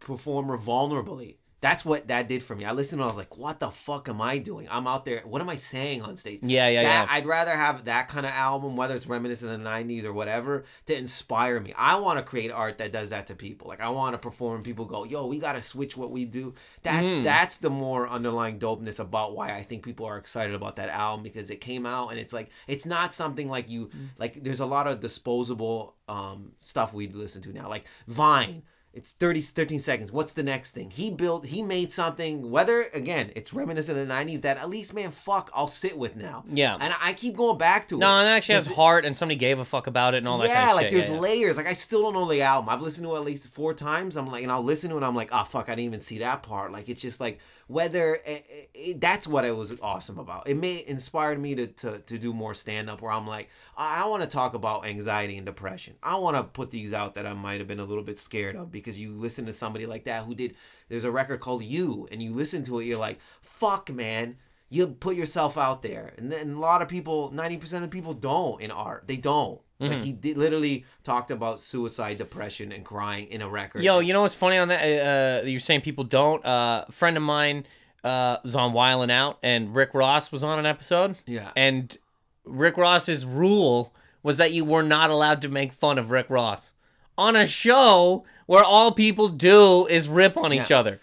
[0.00, 1.36] performer vulnerably.
[1.62, 2.66] That's what that did for me.
[2.66, 4.68] I listened and I was like, "What the fuck am I doing?
[4.70, 5.22] I'm out there.
[5.24, 7.14] What am I saying on stage?" Yeah, yeah, That- yeah.
[7.14, 10.64] I'd rather have that kind of album, whether it's reminiscent of the '90s or whatever,
[10.84, 11.72] to inspire me.
[11.76, 13.68] I want to create art that does that to people.
[13.68, 14.62] Like I want to perform.
[14.62, 16.52] People go, "Yo, we got to switch what we do."
[16.82, 17.24] That's Mhm.
[17.24, 21.22] that's the more underlying dopeness about why I think people are excited about that album
[21.24, 24.44] because it came out and it's like it's not something like you like.
[24.44, 28.62] There's a lot of disposable um stuff we listen to now, like Vine.
[28.96, 30.10] It's 30, 13 seconds.
[30.10, 30.90] What's the next thing?
[30.90, 34.94] He built, he made something, whether, again, it's reminiscent of the 90s, that at least,
[34.94, 36.44] man, fuck, I'll sit with now.
[36.50, 36.78] Yeah.
[36.80, 37.98] And I keep going back to it.
[37.98, 40.38] No, and it actually has heart, and somebody gave a fuck about it, and all
[40.38, 40.92] that yeah, kind of like shit.
[40.92, 41.56] there's yeah, layers.
[41.58, 42.70] Like I still don't know the album.
[42.70, 44.16] I've listened to it at least four times.
[44.16, 45.00] I'm like, and I'll listen to it.
[45.00, 46.72] and I'm like, oh fuck, I didn't even see that part.
[46.72, 47.38] Like it's just like
[47.68, 50.48] whether it, it, that's what it was awesome about.
[50.48, 54.04] It may inspired me to to, to do more stand up where I'm like, I,
[54.04, 55.94] I want to talk about anxiety and depression.
[56.02, 58.56] I want to put these out that I might have been a little bit scared
[58.56, 60.54] of because you listen to somebody like that who did.
[60.88, 64.36] There's a record called You, and you listen to it, you're like, fuck, man
[64.68, 68.60] you put yourself out there and then a lot of people 90% of people don't
[68.60, 69.92] in art they don't Mm-hmm.
[69.92, 74.14] like he did, literally talked about suicide depression and crying in a record Yo, you
[74.14, 75.42] know what's funny on that?
[75.42, 76.44] Uh, you're saying people don't.
[76.46, 77.66] Uh, a friend of mine
[78.02, 81.16] uh, was on Wildin' Out, and Rick Ross was on an episode.
[81.26, 81.96] yeah And
[82.44, 86.70] Rick Ross's rule was that you were not allowed to make fun of Rick Ross
[87.18, 91.00] on a show where all people do is rip on each other.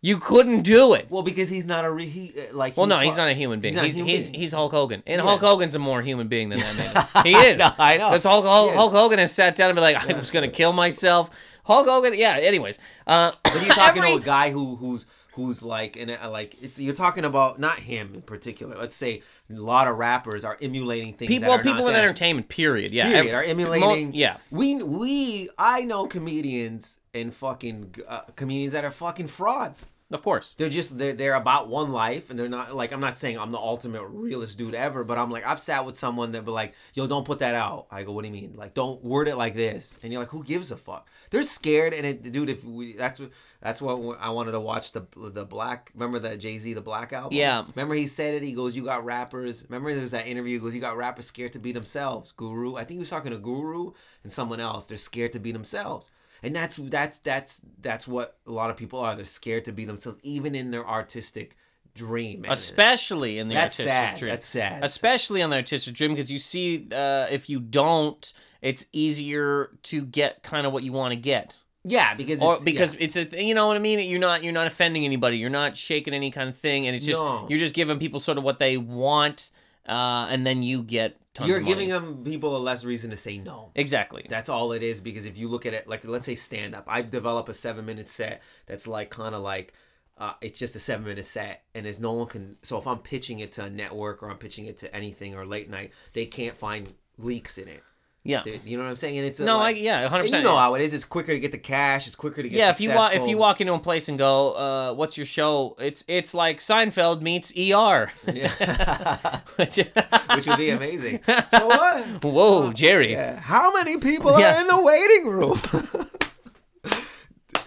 [0.00, 1.06] You couldn't do it.
[1.10, 3.58] well because he's not a re- he uh, like Well, no, he's not a human
[3.60, 3.76] being.
[3.76, 4.40] a He's human he's, being.
[4.40, 5.24] he's Hulk Hogan, and Yeah.
[5.26, 6.76] Hulk Hogan's a more human being than that
[7.14, 7.24] man.
[7.24, 7.60] He is.
[7.60, 8.08] I know, I know.
[8.10, 10.72] Because Hulk, Hulk, Hulk Hogan has sat down and be like, I was gonna kill
[10.72, 11.30] myself.
[11.64, 12.36] Hulk Hogan, yeah.
[12.36, 12.78] Anyways,
[13.08, 16.80] uh, but you're talking every- to a guy who who's who's like and like it's
[16.80, 21.14] you're talking about not him in particular let's say a lot of rappers are emulating
[21.14, 22.48] things people, that are people in entertainment.
[22.48, 22.92] Period.
[22.92, 23.04] Yeah.
[23.04, 24.14] period, Ev- are mo- emulating.
[24.14, 24.36] yeah.
[24.50, 29.86] we we I know comedians and fucking uh, comedians that are fucking frauds.
[30.10, 30.54] Of course.
[30.56, 33.50] They're just they're they're about one life, and they're not like I'm not saying I'm
[33.50, 36.72] the ultimate realest dude ever, but I'm like I've sat with someone that be like,
[36.94, 38.54] "Yo, don't put that out." I go, "What do you mean?
[38.56, 41.92] Like, don't word it like this?" And you're like, "Who gives a fuck?" They're scared,
[41.92, 43.30] and it, dude, if we that's what
[43.60, 45.90] that's what I wanted to watch the the black.
[45.92, 47.36] Remember that Jay Z the Black album?
[47.36, 47.66] Yeah.
[47.76, 48.42] Remember he said it.
[48.42, 50.54] He goes, "You got rappers." Remember there's that interview.
[50.54, 53.32] He goes, "You got rappers scared to be themselves." Guru, I think he was talking
[53.32, 53.92] to Guru
[54.22, 54.86] and someone else.
[54.86, 56.10] They're scared to be themselves.
[56.42, 59.14] And that's that's that's that's what a lot of people are.
[59.14, 61.56] They're scared to be themselves, even in their artistic
[61.94, 62.44] dream.
[62.48, 64.18] Especially in the that's artistic sad.
[64.18, 64.30] dream.
[64.30, 64.84] That's sad.
[64.84, 68.32] Especially on the artistic dream, because you see, uh, if you don't,
[68.62, 71.56] it's easier to get kind of what you want to get.
[71.84, 73.00] yeah, because or it's, because yeah.
[73.00, 73.98] it's a you know what I mean.
[74.00, 75.38] You're not you're not offending anybody.
[75.38, 77.46] You're not shaking any kind of thing, and it's just No.
[77.48, 79.50] you're just giving people sort of what they want.
[79.88, 81.74] Uh, and then you get tons You're of money.
[81.74, 83.70] giving them people a less reason to say no.
[83.74, 84.26] exactly.
[84.28, 86.84] That's all it is because if you look at it, like let's say stand up,
[86.86, 89.72] I develop a seven minute set that's like kind of like
[90.18, 92.56] uh, it's just a seven minute set, and there's no one can.
[92.62, 95.46] So if I'm pitching it to a network or I'm pitching it to anything or
[95.46, 97.82] late night, they can't find leaks in it.
[98.28, 98.42] Yeah.
[98.44, 99.16] You know what I'm saying?
[99.16, 100.42] And it's a, No, like, I yeah, hundred and percent.
[100.44, 100.92] you know how it is.
[100.92, 102.06] It's quicker to get the cash.
[102.06, 104.18] It's quicker to get yeah, if you walk if you walk into a place and
[104.18, 108.10] go, uh, "What's your show?" It's it's like Seinfeld meets ER.
[108.30, 109.40] Yeah.
[109.56, 109.76] Which,
[110.34, 111.20] which would be amazing.
[111.26, 112.22] So what?
[112.22, 113.12] Whoa, Jerry.
[113.12, 113.40] Yeah.
[113.40, 114.56] How many people Yeah.
[114.56, 116.08] are in the waiting room?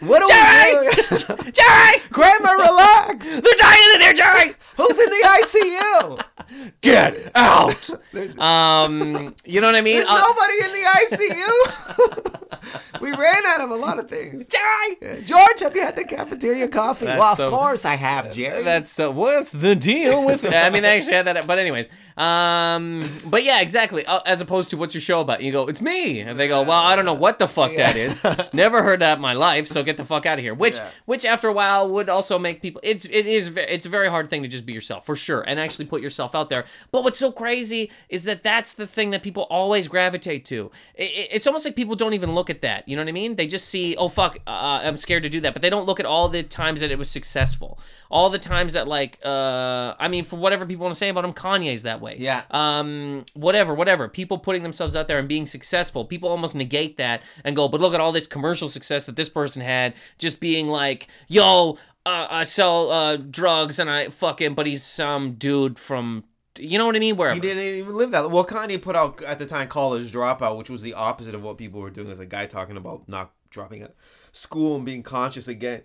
[0.01, 0.87] what do Jerry!
[0.87, 1.51] we do?
[1.51, 3.29] Jerry, Grandma, relax.
[3.31, 4.53] they're dying in there, Jerry.
[4.77, 6.71] Who's in the ICU?
[6.81, 7.89] Get out.
[8.39, 9.97] Um, you know what I mean?
[9.97, 10.85] there's Uh, nobody in the
[12.17, 13.01] ICU.
[13.01, 14.47] we ran out of a lot of things.
[14.47, 14.97] Jerry.
[15.01, 15.19] Yeah.
[15.23, 17.05] George, have you had the cafeteria coffee?
[17.05, 18.63] That's well, of course I have, Jerry.
[18.63, 20.43] That's uh, what's the deal with?
[20.45, 21.89] I mean, they actually had that, but anyways,
[22.21, 24.05] um, but yeah, exactly.
[24.05, 25.41] Uh, as opposed to what's your show about?
[25.41, 27.95] You go, it's me, and they go, well, I don't know what the fuck that
[27.95, 28.23] is.
[28.53, 30.53] Never heard that in my life, so get the fuck out of here.
[30.53, 30.89] Which, Yeah.
[31.05, 32.79] which after a while would also make people.
[32.83, 35.59] It's it is it's a very hard thing to just be yourself for sure, and
[35.59, 36.65] actually put yourself out there.
[36.91, 40.71] But what's so crazy is that that's the thing that people always gravitate to.
[40.95, 42.87] It, it- it's almost like people don't even look at that.
[42.87, 43.35] You know what I mean?
[43.35, 45.99] They just see, oh fuck, uh, I'm scared to do that, but they don't look
[45.99, 47.79] at all the times that it was successful,
[48.11, 51.23] all the times that like, uh, I mean, for whatever people want to say about
[51.25, 52.10] him, Kanye's that way.
[52.19, 52.43] Yeah.
[52.51, 54.07] Um, whatever, whatever.
[54.07, 56.05] People putting themselves out there and being successful.
[56.05, 59.29] People almost negate that and go, but look at all this commercial success that this
[59.29, 61.77] person had, just being like, yo.
[62.03, 66.23] Uh, I sell uh, drugs and I fucking, but he's some dude from,
[66.57, 67.15] you know what I mean?
[67.15, 68.31] Where He didn't even live that.
[68.31, 71.59] Well, Kanye put out at the time College Dropout, which was the opposite of what
[71.59, 72.09] people were doing.
[72.09, 73.93] As a guy talking about not dropping out
[74.31, 75.83] school and being conscious again.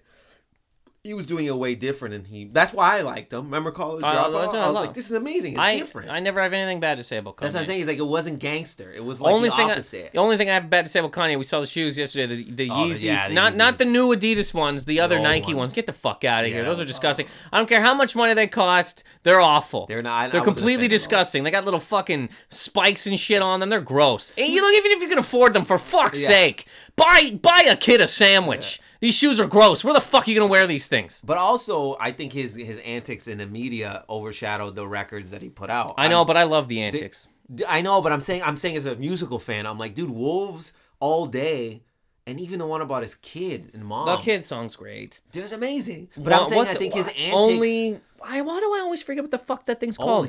[1.06, 2.44] He was doing it way different, and he.
[2.46, 3.44] That's why I liked him.
[3.44, 4.16] Remember College I- Dropout?
[4.16, 4.74] I I was love.
[4.74, 5.52] like, this is amazing.
[5.52, 6.10] It's I, different.
[6.10, 7.40] I never have anything bad to say about Kanye.
[7.42, 7.78] That's what I'm saying.
[7.78, 8.92] He's like, it wasn't gangster.
[8.92, 10.06] It was like only the thing opposite.
[10.06, 11.96] I, the only thing I have bad to say about Kanye, we saw the shoes
[11.96, 15.00] yesterday, the, the Oh, the- Yeezys, yeah, the not not the new Adidas ones, the
[15.00, 15.56] other Nike ones.
[15.56, 15.72] ones.
[15.74, 16.64] Get the fuck out of here.
[16.64, 17.26] Those are disgusting.
[17.52, 19.04] I don't care how much money they cost.
[19.22, 19.86] They're awful.
[19.86, 21.00] They're not- I- I They're completely fan of those.
[21.00, 21.44] disgusting.
[21.44, 23.68] They got little fucking spikes and shit on them.
[23.70, 24.32] They're gross.
[24.36, 24.64] And you hmm.
[24.64, 26.28] look, even if you can afford them, for fuck's Yeah.
[26.28, 28.80] sake, buy buy a kid a sandwich.
[29.00, 29.84] These shoes are gross.
[29.84, 31.22] Where the fuck are you gonna wear these things?
[31.24, 35.48] But also, I think his his antics in the media overshadowed the records that he
[35.48, 35.94] put out.
[35.98, 37.28] I know, I'm- but I love the antics.
[37.68, 40.72] I know, but I'm saying I'm saying as a musical fan, I'm like, dude, Wolves
[40.98, 41.82] all day,
[42.26, 44.06] and even the one about his kid and mom.
[44.06, 45.20] the kid song's great.
[45.30, 46.08] Dude, it's amazing.
[46.16, 48.00] But I'm saying I think his wha- antics only.
[48.18, 48.40] Why?
[48.40, 50.28] Why do I always forget what the fuck that thing's called?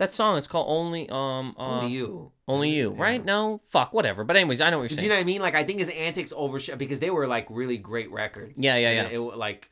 [0.00, 0.38] That song.
[0.38, 1.10] It's called only.
[1.10, 1.54] Um.
[1.58, 2.32] Uh, only you.
[2.48, 3.22] Only you, right?
[3.22, 4.24] No, fuck, whatever.
[4.24, 4.98] But anyways, I know what you're saying.
[5.00, 5.42] Do you know what I mean?
[5.42, 8.54] Like I think his antics overshadowed because they were like really great records.
[8.56, 9.18] Yeah, yeah, And yeah.
[9.18, 9.70] It, like,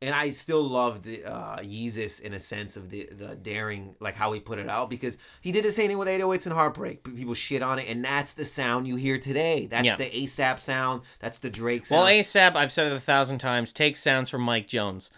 [0.00, 4.14] and I still love the uh, Yeezus in a sense of the the daring, like
[4.14, 7.02] how he put it out because he did the same thing with 808s and Heartbreak.
[7.02, 9.66] People shit on it, and that's the sound you hear today.
[9.66, 9.96] That's Yeah.
[9.96, 11.02] the ASAP sound.
[11.18, 12.02] That's the Drake sound.
[12.04, 13.72] well, ASAP, I've said it a thousand times.
[13.72, 15.10] Take sounds from Mike Jones,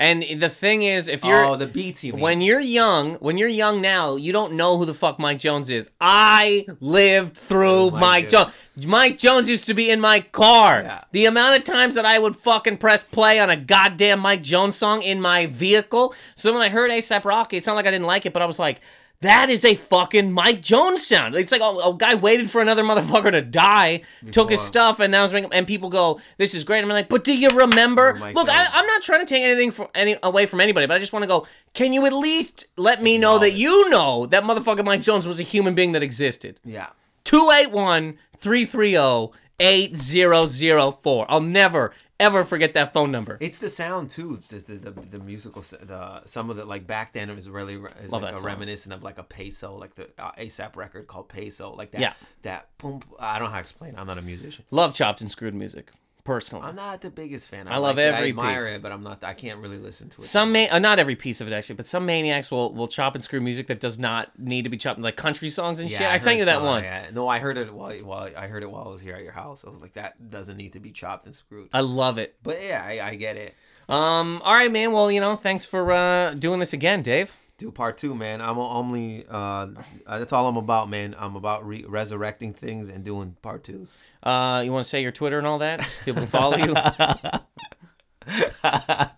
[0.00, 1.66] and the thing is, if you're oh, the
[2.02, 2.22] you mean.
[2.22, 5.68] when you're young, when you're young now, you don't know who the fuck Mike Jones
[5.68, 5.90] is.
[6.00, 8.30] I lived through Oh, Mike.
[8.30, 8.52] Jones.
[8.86, 10.82] Mike Jones used to be in my car.
[10.82, 11.04] Yeah.
[11.12, 14.74] The amount of times that I would fucking press play on a goddamn Mike Jones
[14.74, 16.14] song in my vehicle.
[16.34, 18.46] So when I heard ASAP Rocky, it sounded like I didn't like it, but I
[18.46, 18.80] was like,
[19.22, 21.34] that is a fucking Mike Jones sound.
[21.34, 25.12] It's like a, a guy waited for another motherfucker to die, took his stuff, and
[25.12, 25.52] now is making.
[25.52, 28.66] And people go, "This is great." I'm like, "But do you remember?" Mike Look, I,
[28.66, 31.22] I'm not trying to take anything from any away from anybody, but I just want
[31.22, 31.46] to go.
[31.74, 35.38] Can you at least let me know that you know that motherfucker Mike Jones was
[35.38, 36.58] a human being that existed?
[36.64, 36.88] yeah.
[37.24, 41.26] 281 330 8004.
[41.28, 43.36] I'll never, ever forget that phone number.
[43.40, 44.40] It's the sound too.
[44.48, 47.76] The the, the, the musical, the some of the like back then it was really
[47.78, 48.46] re- is Love like a song.
[48.46, 52.00] reminiscent of like a peso, like the uh, ASAP record called Peso, like that.
[52.00, 52.12] Yeah.
[52.42, 53.00] That boom.
[53.18, 53.94] I don't know how to explain.
[53.94, 53.98] it.
[53.98, 54.64] I'm not a musician.
[54.70, 55.90] Love chopped and screwed music,
[56.24, 56.66] personally.
[56.66, 57.68] I'm not the biggest fan.
[57.68, 58.14] I love like it.
[58.14, 58.70] every I admire piece.
[58.70, 59.24] it, but I'm not.
[59.24, 60.24] I can't really listen to it.
[60.24, 63.14] Some man, uh, not every piece of it actually, but some maniacs will will chop
[63.14, 66.02] and screw music that does not need to be chopped, like country songs and shit.
[66.02, 66.82] I, sang you that one.
[66.84, 67.10] yeah.
[67.12, 69.32] No, I heard it while, while I heard it while I was here at your
[69.32, 69.64] house.
[69.64, 71.68] I was like, that doesn't need to be chopped and screwed.
[71.72, 72.36] I love it.
[72.42, 73.54] But yeah, I, I get it.
[73.88, 74.92] Um, all right, man.
[74.92, 77.36] Well, you know, thanks for uh, doing this again, Dave.
[77.60, 78.40] Do part two, man.
[78.40, 79.26] I'm only.
[79.28, 79.66] Uh,
[80.06, 81.14] that's all I'm about, man.
[81.18, 83.92] I'm about re- resurrecting things and doing part twos.
[84.22, 85.86] Uh, you want to say your Twitter and all that?
[86.06, 86.74] People follow you.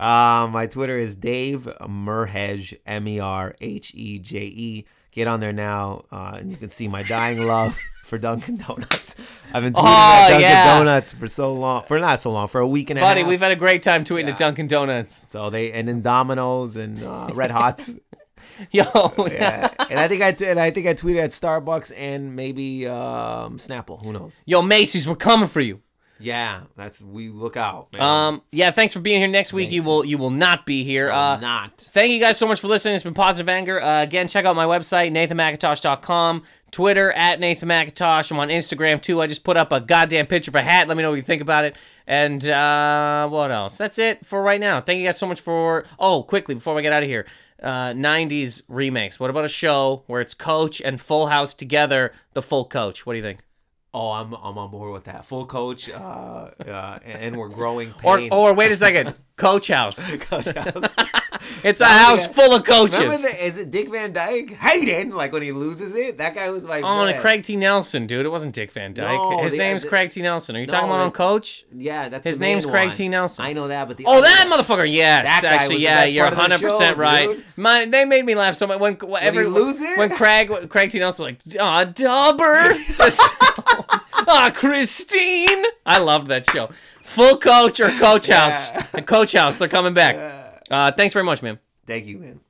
[0.00, 4.84] Uh, my Twitter is Dave Merheje, M E R H E J E.
[5.12, 7.78] Get on there now, uh, and you can see my dying love
[8.14, 9.16] for Dunkin' Donuts.
[9.52, 10.78] I've been tweeting Oh, at Dunkin' yeah.
[10.78, 13.20] Donuts for so long, for not so long, for a week and a half Buddy,
[13.22, 13.28] half.
[13.28, 15.24] we've had a great time tweeting at Dunkin' Donuts.
[15.26, 17.98] so they and then Domino's and uh, Red Hots.
[18.70, 18.84] Yo,
[19.30, 22.86] Yeah, and I think I t- and I think I tweeted at Starbucks and maybe
[22.86, 24.00] um, Snapple.
[24.04, 24.40] Who knows?
[24.44, 25.80] yo, Macy's, we're coming for you.
[26.20, 27.92] Yeah, that's we look out.
[27.92, 28.00] Man.
[28.00, 29.26] Um, yeah, thanks for being here.
[29.28, 31.10] Next week you will you will not be here.
[31.10, 31.88] Uh, not.
[31.92, 32.94] Thank you guys so much for listening.
[32.94, 33.82] It's been Positive Anger.
[33.82, 36.42] Uh, again, check out my website, nathanmacintosh.com.
[36.74, 38.30] Twitter, at Nathan Macintosh.
[38.30, 39.22] I'm on Instagram, too.
[39.22, 40.88] I just put up a goddamn picture of a hat.
[40.88, 41.76] Let me know what you think about it.
[42.06, 43.78] And uh, what else?
[43.78, 44.80] That's it for right now.
[44.80, 45.84] Thank you guys so much for...
[45.98, 47.26] Oh, quickly, before we get out of here.
[47.62, 49.18] Uh, 90s remakes.
[49.20, 53.06] What about a show where it's Coach and Full House together, the full Coach?
[53.06, 53.38] What do you think?
[53.96, 55.24] Oh, I'm I'm on board with that.
[55.24, 58.30] Full coach, uh, uh, and, and we're growing Or, pains.
[58.32, 59.14] or wait a second.
[59.36, 60.00] Coach House.
[60.16, 60.84] coach house.
[61.64, 63.22] It's a house full of coaches.
[63.22, 64.50] The, is it Dick Van Dyke?
[64.50, 66.80] Hayden, like when he loses it, that guy was my.
[66.82, 67.18] Oh, and.
[67.20, 67.56] Craig T.
[67.56, 68.26] Nelson, dude.
[68.26, 69.06] It wasn't Dick Van Dyke.
[69.16, 70.20] No, His the- name's the- Craig T.
[70.22, 70.56] Nelson.
[70.56, 71.64] Are you No, talking about on Coach?
[71.74, 72.96] Yeah, that's His name's Craig one.
[72.96, 73.08] T.
[73.08, 73.44] Nelson.
[73.44, 74.90] I know that, but the Oh, that motherfucker!
[74.92, 77.28] Yes, That actually, yeah, you're part of the 100 percent right.
[77.28, 77.44] dude.
[77.56, 79.96] My, they made me laugh so much when every he loses?
[79.96, 80.98] when Craig Craig T.
[80.98, 82.74] Nelson was like, ah Dauber,
[84.28, 86.70] aw, Christine." I loved that show.
[87.02, 89.00] Full Coach or Coach House, Yeah.
[89.02, 90.42] Coach House, they're coming back.
[90.70, 91.58] Uh, thanks very much, man.
[91.86, 92.40] Thank you, man.